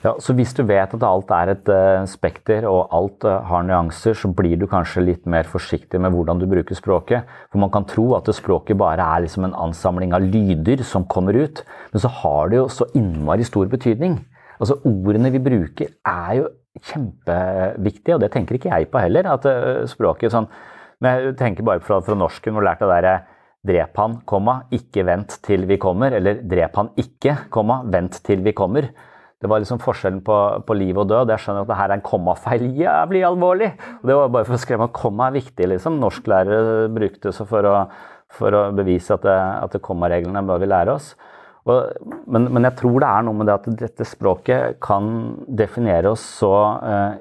ja, 0.00 0.14
Så 0.24 0.32
hvis 0.32 0.54
du 0.56 0.62
vet 0.64 0.94
at 0.96 1.04
alt 1.04 1.32
er 1.36 1.50
et 1.52 1.66
spekter 2.08 2.64
og 2.64 2.94
alt 2.96 3.26
har 3.50 3.66
nyanser, 3.68 4.14
så 4.16 4.30
blir 4.32 4.56
du 4.56 4.64
kanskje 4.64 5.04
litt 5.04 5.26
mer 5.28 5.44
forsiktig 5.44 6.00
med 6.00 6.14
hvordan 6.16 6.40
du 6.40 6.46
bruker 6.48 6.78
språket. 6.78 7.28
For 7.52 7.60
man 7.60 7.68
kan 7.74 7.84
tro 7.84 8.06
at 8.16 8.30
språket 8.32 8.80
bare 8.80 9.04
er 9.04 9.26
liksom 9.26 9.44
en 9.44 9.58
ansamling 9.68 10.16
av 10.16 10.24
lyder 10.24 10.80
som 10.88 11.04
kommer 11.04 11.36
ut, 11.36 11.60
men 11.92 12.00
så 12.00 12.08
har 12.22 12.48
det 12.48 12.62
jo 12.62 12.70
så 12.72 12.88
innmari 12.96 13.44
stor 13.44 13.68
betydning. 13.68 14.16
Altså 14.60 14.76
Ordene 14.84 15.32
vi 15.32 15.42
bruker 15.42 15.94
er 16.06 16.32
jo 16.38 16.48
kjempeviktige, 16.78 18.14
og 18.16 18.22
det 18.22 18.30
tenker 18.34 18.56
ikke 18.56 18.70
jeg 18.70 18.88
på 18.92 19.02
heller. 19.02 19.26
at 19.32 19.46
uh, 19.48 19.86
språket 19.90 20.32
sånn, 20.32 20.48
Men 21.00 21.30
jeg 21.30 21.36
tenker 21.40 21.64
bare 21.64 21.80
fra, 21.80 22.00
fra 22.04 22.14
norsken 22.14 22.54
du 22.54 22.60
lært 22.60 22.82
det 22.82 22.90
derre 22.90 23.14
drep 23.66 23.96
han, 23.96 24.18
komma, 24.28 24.62
ikke 24.72 25.04
vent 25.08 25.38
til 25.44 25.64
vi 25.68 25.78
kommer, 25.80 26.12
eller 26.16 26.42
drep 26.48 26.76
han 26.76 26.90
ikke, 27.00 27.36
komma, 27.52 27.80
vent 27.88 28.20
til 28.24 28.44
vi 28.44 28.52
kommer. 28.56 28.88
Det 29.40 29.48
var 29.48 29.62
liksom 29.62 29.80
forskjellen 29.80 30.20
på, 30.24 30.36
på 30.68 30.76
liv 30.76 30.98
og 31.00 31.08
død. 31.08 31.32
Jeg 31.32 31.40
skjønner 31.40 31.64
at 31.64 31.70
det 31.70 31.78
her 31.78 31.88
er 31.88 31.96
en 31.96 32.04
kommafeil. 32.04 32.66
Jævlig 32.76 33.22
alvorlig! 33.24 33.70
Og 34.02 34.08
det 34.10 34.16
var 34.18 34.32
bare 34.34 34.48
for 34.48 34.56
å 34.56 34.60
skremme 34.60 34.88
at 34.90 34.96
komma 34.96 35.30
er 35.30 35.38
viktig, 35.38 35.68
liksom. 35.72 35.96
Norsklærere 36.02 36.90
brukte 36.92 37.32
det 37.32 37.48
for 37.48 37.68
å, 37.68 37.74
for 38.36 38.56
å 38.56 38.62
bevise 38.76 39.16
at, 39.16 39.24
det, 39.24 39.38
at 39.64 39.76
det 39.76 39.80
kommareglene 39.84 40.44
bør 40.44 40.60
vi 40.60 40.68
lære 40.68 40.96
oss. 40.98 41.14
Og, 41.68 41.90
men, 42.26 42.46
men, 42.48 42.64
jeg 42.68 42.78
tror 42.78 43.02
det 43.02 43.08
er 43.10 43.26
noe 43.26 43.36
med 43.36 43.50
det 43.50 43.56
at 43.58 43.68
dette 43.82 44.06
språket 44.08 44.78
kan 44.82 45.10
definere 45.46 46.14
oss 46.14 46.22
så 46.40 46.52
eh, 46.80 47.18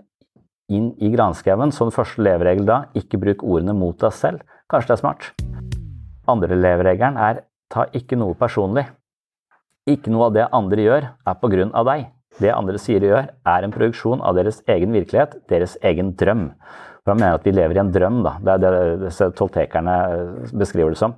inn 0.76 0.94
i 1.02 1.12
granskauen. 1.14 1.74
Så 1.76 1.88
den 1.88 1.96
første 1.96 2.24
leveregel 2.24 2.68
da, 2.70 2.84
ikke 2.98 3.20
bruk 3.22 3.44
ordene 3.44 3.76
mot 3.76 4.00
deg 4.00 4.16
selv. 4.16 4.46
Kanskje 4.72 4.94
det 4.94 4.98
er 4.98 5.04
smart. 5.04 5.30
Andre 6.30 6.58
leveregelen 6.60 7.20
er 7.20 7.44
ta 7.74 7.88
ikke 7.96 8.18
noe 8.20 8.38
personlig. 8.38 8.86
Ikke 9.90 10.14
noe 10.14 10.30
av 10.30 10.38
det 10.38 10.48
andre 10.54 10.86
gjør, 10.86 11.10
er 11.28 11.38
på 11.42 11.50
grunn 11.52 11.74
av 11.78 11.88
deg. 11.90 12.10
Det 12.40 12.52
andre 12.54 12.80
sier 12.80 13.04
og 13.04 13.12
gjør, 13.12 13.32
er 13.52 13.66
en 13.66 13.74
produksjon 13.74 14.22
av 14.24 14.38
deres 14.38 14.62
egen 14.70 14.94
virkelighet, 14.96 15.40
deres 15.50 15.76
egen 15.86 16.14
drøm. 16.20 16.52
For 17.04 17.14
Han 17.14 17.22
mener 17.24 17.40
at 17.40 17.48
vi 17.48 17.56
lever 17.56 17.76
i 17.76 17.82
en 17.82 17.92
drøm. 17.92 18.22
da. 18.24 18.38
Det 18.40 18.54
er 18.54 18.62
det 18.64 19.00
disse 19.08 19.32
toltekerne 19.36 19.96
eh, 20.14 20.54
beskriver 20.54 20.94
det 20.94 21.02
som. 21.02 21.18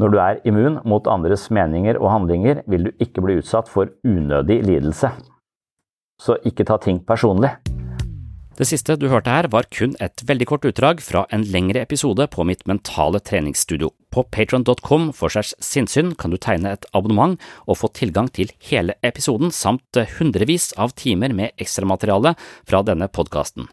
Når 0.00 0.12
du 0.12 0.16
er 0.16 0.38
immun 0.48 0.78
mot 0.88 1.04
andres 1.12 1.50
meninger 1.52 1.98
og 2.00 2.08
handlinger, 2.14 2.62
vil 2.72 2.86
du 2.88 3.04
ikke 3.04 3.20
bli 3.20 3.36
utsatt 3.42 3.68
for 3.68 3.90
unødig 4.06 4.62
lidelse. 4.64 5.10
Så 6.20 6.38
ikke 6.48 6.64
ta 6.64 6.78
ting 6.80 7.02
personlig. 7.04 7.50
Det 8.56 8.66
siste 8.68 8.96
du 9.00 9.06
hørte 9.08 9.32
her, 9.32 9.46
var 9.52 9.68
kun 9.72 9.92
et 10.04 10.20
veldig 10.28 10.46
kort 10.48 10.64
utdrag 10.68 11.00
fra 11.04 11.22
en 11.32 11.44
lengre 11.48 11.80
episode 11.80 12.26
på 12.32 12.44
mitt 12.44 12.66
mentale 12.68 13.20
treningsstudio. 13.24 13.88
På 14.12 14.24
patron.com 14.24 15.10
for 15.16 15.32
segs 15.32 15.54
sinnssyn 15.64 16.14
kan 16.20 16.32
du 16.32 16.36
tegne 16.36 16.72
et 16.74 16.84
abonnement 16.96 17.36
og 17.66 17.78
få 17.80 17.88
tilgang 17.96 18.28
til 18.32 18.52
hele 18.68 18.96
episoden 19.04 19.52
samt 19.52 20.00
hundrevis 20.18 20.74
av 20.80 20.92
timer 20.96 21.32
med 21.36 21.56
ekstramateriale 21.60 22.34
fra 22.68 22.82
denne 22.84 23.08
podkasten. 23.08 23.68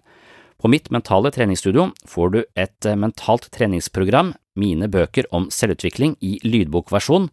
På 0.57 0.71
mitt 0.71 0.87
mentale 0.91 1.31
treningsstudio 1.35 1.89
får 2.07 2.31
du 2.33 2.39
et 2.55 2.91
mentalt 2.95 3.51
treningsprogram, 3.53 4.33
mine 4.57 4.89
bøker 4.91 5.29
om 5.35 5.47
selvutvikling 5.53 6.17
i 6.25 6.37
lydbokversjon, 6.43 7.29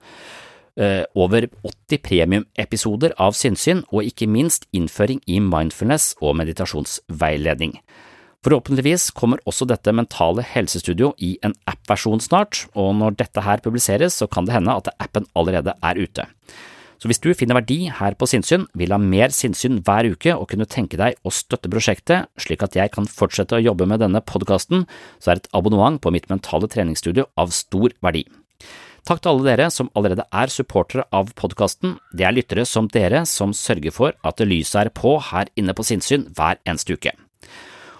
Eh, 0.74 1.04
over 1.14 1.44
80 1.62 2.00
premiumepisoder 2.02 3.12
av 3.22 3.36
Sinnsyn 3.38 3.84
og 3.94 4.08
ikke 4.08 4.26
minst 4.26 4.64
innføring 4.74 5.20
i 5.30 5.36
mindfulness 5.38 6.16
og 6.18 6.34
meditasjonsveiledning. 6.40 7.76
Forhåpentligvis 8.42 9.12
kommer 9.14 9.38
også 9.46 9.68
dette 9.70 9.94
mentale 9.94 10.42
helsestudio 10.42 11.12
i 11.22 11.36
en 11.46 11.54
app-versjon 11.70 12.18
snart, 12.20 12.64
og 12.74 12.90
når 12.98 13.14
dette 13.22 13.44
her 13.46 13.62
publiseres, 13.62 14.18
så 14.18 14.26
kan 14.26 14.48
det 14.48 14.56
hende 14.56 14.74
at 14.74 14.90
appen 14.98 15.30
allerede 15.38 15.76
er 15.78 16.02
ute. 16.02 16.26
Så 17.00 17.10
hvis 17.10 17.20
du 17.22 17.30
finner 17.36 17.58
verdi 17.58 17.90
her 17.92 18.16
på 18.18 18.28
Sinnsyn, 18.30 18.68
vil 18.78 18.94
ha 18.94 19.00
mer 19.00 19.34
sinnssyn 19.34 19.80
hver 19.84 20.08
uke 20.14 20.36
og 20.36 20.48
kunne 20.52 20.68
tenke 20.70 21.00
deg 21.00 21.18
å 21.24 21.32
støtte 21.34 21.70
prosjektet 21.72 22.30
slik 22.40 22.64
at 22.64 22.78
jeg 22.78 22.92
kan 22.94 23.08
fortsette 23.10 23.58
å 23.58 23.64
jobbe 23.64 23.88
med 23.90 24.02
denne 24.04 24.22
podkasten, 24.24 24.86
så 25.18 25.34
er 25.34 25.42
et 25.42 25.50
abonnement 25.56 26.00
på 26.00 26.12
mitt 26.14 26.30
mentale 26.32 26.70
treningsstudio 26.70 27.28
av 27.40 27.52
stor 27.54 27.94
verdi. 28.04 28.24
Takk 29.04 29.20
til 29.20 29.34
alle 29.34 29.44
dere 29.50 29.66
som 29.72 29.90
allerede 29.92 30.24
er 30.32 30.52
supportere 30.52 31.04
av 31.12 31.34
podkasten. 31.36 31.98
Det 32.16 32.24
er 32.24 32.32
lyttere 32.32 32.64
som 32.68 32.88
dere 32.88 33.26
som 33.28 33.52
sørger 33.52 33.92
for 33.92 34.16
at 34.24 34.40
lyset 34.40 34.86
er 34.86 34.94
på 34.96 35.18
her 35.28 35.52
inne 35.60 35.76
på 35.76 35.84
Sinnsyn 35.84 36.30
hver 36.32 36.62
eneste 36.64 36.96
uke. 36.96 37.12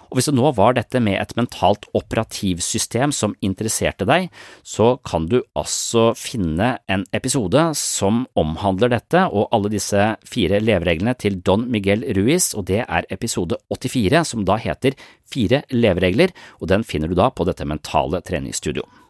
Og 0.09 0.17
hvis 0.17 0.29
det 0.29 0.35
nå 0.37 0.51
var 0.57 0.75
dette 0.77 1.01
med 1.03 1.17
et 1.19 1.33
mentalt 1.37 1.87
operativsystem 1.97 3.13
som 3.15 3.35
interesserte 3.45 4.07
deg, 4.07 4.29
så 4.63 4.95
kan 5.07 5.29
du 5.31 5.39
altså 5.57 6.11
finne 6.17 6.75
en 6.91 7.05
episode 7.15 7.67
som 7.79 8.25
omhandler 8.39 8.93
dette 8.95 9.25
og 9.31 9.49
alle 9.55 9.71
disse 9.73 10.11
fire 10.27 10.61
levereglene 10.63 11.15
til 11.19 11.39
Don 11.45 11.67
Miguel 11.71 12.05
Ruiz, 12.17 12.53
og 12.53 12.67
det 12.69 12.83
er 12.85 13.09
episode 13.13 13.59
84, 13.73 14.25
som 14.33 14.45
da 14.47 14.59
heter 14.61 14.97
Fire 15.25 15.63
leveregler, 15.73 16.35
og 16.61 16.69
den 16.69 16.85
finner 16.85 17.09
du 17.09 17.17
da 17.17 17.31
på 17.33 17.47
dette 17.47 17.65
mentale 17.65 18.21
treningsstudioet. 18.25 19.01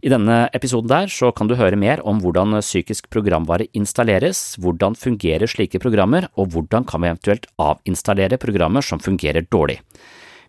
I 0.00 0.08
denne 0.08 0.46
episoden 0.56 0.88
der 0.88 1.10
så 1.12 1.28
kan 1.36 1.48
du 1.48 1.58
høre 1.60 1.76
mer 1.76 2.00
om 2.08 2.22
hvordan 2.22 2.56
psykisk 2.64 3.10
programvare 3.12 3.66
installeres, 3.76 4.56
hvordan 4.56 4.96
fungerer 4.96 5.44
slike 5.50 5.80
programmer, 5.82 6.24
og 6.40 6.54
hvordan 6.54 6.86
kan 6.88 7.02
vi 7.02 7.10
eventuelt 7.10 7.44
avinstallere 7.60 8.38
programmer 8.40 8.80
som 8.80 9.02
fungerer 9.02 9.44
dårlig. 9.52 9.76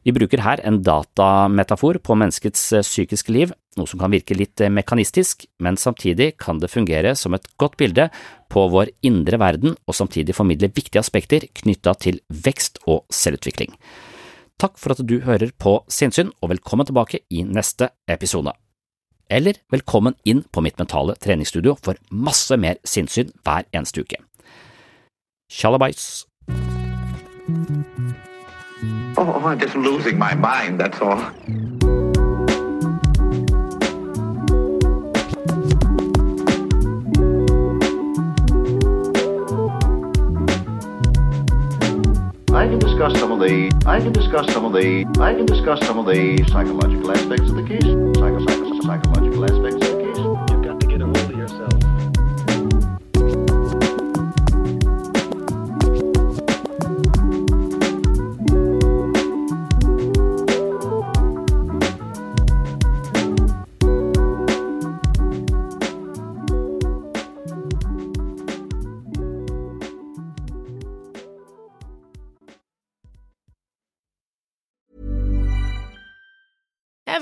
Vi 0.07 0.13
bruker 0.15 0.41
her 0.41 0.63
en 0.65 0.79
datametafor 0.81 1.99
på 1.99 2.17
menneskets 2.17 2.63
psykiske 2.87 3.35
liv, 3.35 3.51
noe 3.75 3.91
som 3.91 3.99
kan 3.99 4.15
virke 4.15 4.39
litt 4.39 4.63
mekanistisk, 4.71 5.43
men 5.59 5.75
samtidig 5.77 6.31
kan 6.39 6.63
det 6.63 6.71
fungere 6.71 7.11
som 7.19 7.35
et 7.35 7.51
godt 7.59 7.75
bilde 7.77 8.07
på 8.49 8.65
vår 8.71 8.95
indre 9.03 9.37
verden 9.43 9.75
og 9.83 9.99
samtidig 9.99 10.33
formidle 10.37 10.71
viktige 10.71 11.03
aspekter 11.03 11.51
knytta 11.61 11.97
til 11.99 12.23
vekst 12.31 12.81
og 12.87 13.03
selvutvikling. 13.11 13.75
Takk 14.63 14.79
for 14.79 14.95
at 14.95 15.03
du 15.03 15.19
hører 15.27 15.51
på 15.59 15.81
Sinnsyn, 15.91 16.31
og 16.39 16.55
velkommen 16.55 16.87
tilbake 16.87 17.25
i 17.29 17.43
neste 17.43 17.91
episode 18.07 18.55
eller 19.31 19.53
velkommen 19.71 20.13
inn 20.25 20.43
på 20.51 20.61
mitt 20.61 20.79
mentale 20.79 21.15
treningsstudio 21.15 21.77
for 21.79 21.95
masse 22.11 22.57
mer 22.59 22.81
sinnssyn 22.83 23.31
hver 23.45 23.63
eneste 23.73 24.03
uke. 24.03 24.19
Tjallabais! 25.51 26.25
Oh, 29.17 29.31
I'm 29.45 29.59
just 29.59 29.75
losing 29.75 30.17
my 30.17 30.33
mind, 30.35 30.79
that's 30.79 30.99
all. 31.01 31.21
I 42.53 42.67
can 42.67 42.79
discuss 42.79 43.17
some 43.19 43.31
of 43.31 43.39
the 43.39 43.71
I 43.85 43.99
can 43.99 44.13
discuss 44.13 44.53
some 44.53 44.65
of 44.65 44.73
the 44.73 45.05
I 45.19 45.33
can 45.33 45.45
discuss 45.45 45.79
some 45.87 45.97
of 45.97 46.05
the 46.05 46.43
psychological 46.51 47.11
aspects 47.11 47.49
of 47.49 47.55
the 47.55 47.63
case. 47.63 47.83
Psycho, 48.19 48.39
psycho, 48.45 48.70
psychological 48.81 49.45
aspects 49.45 49.90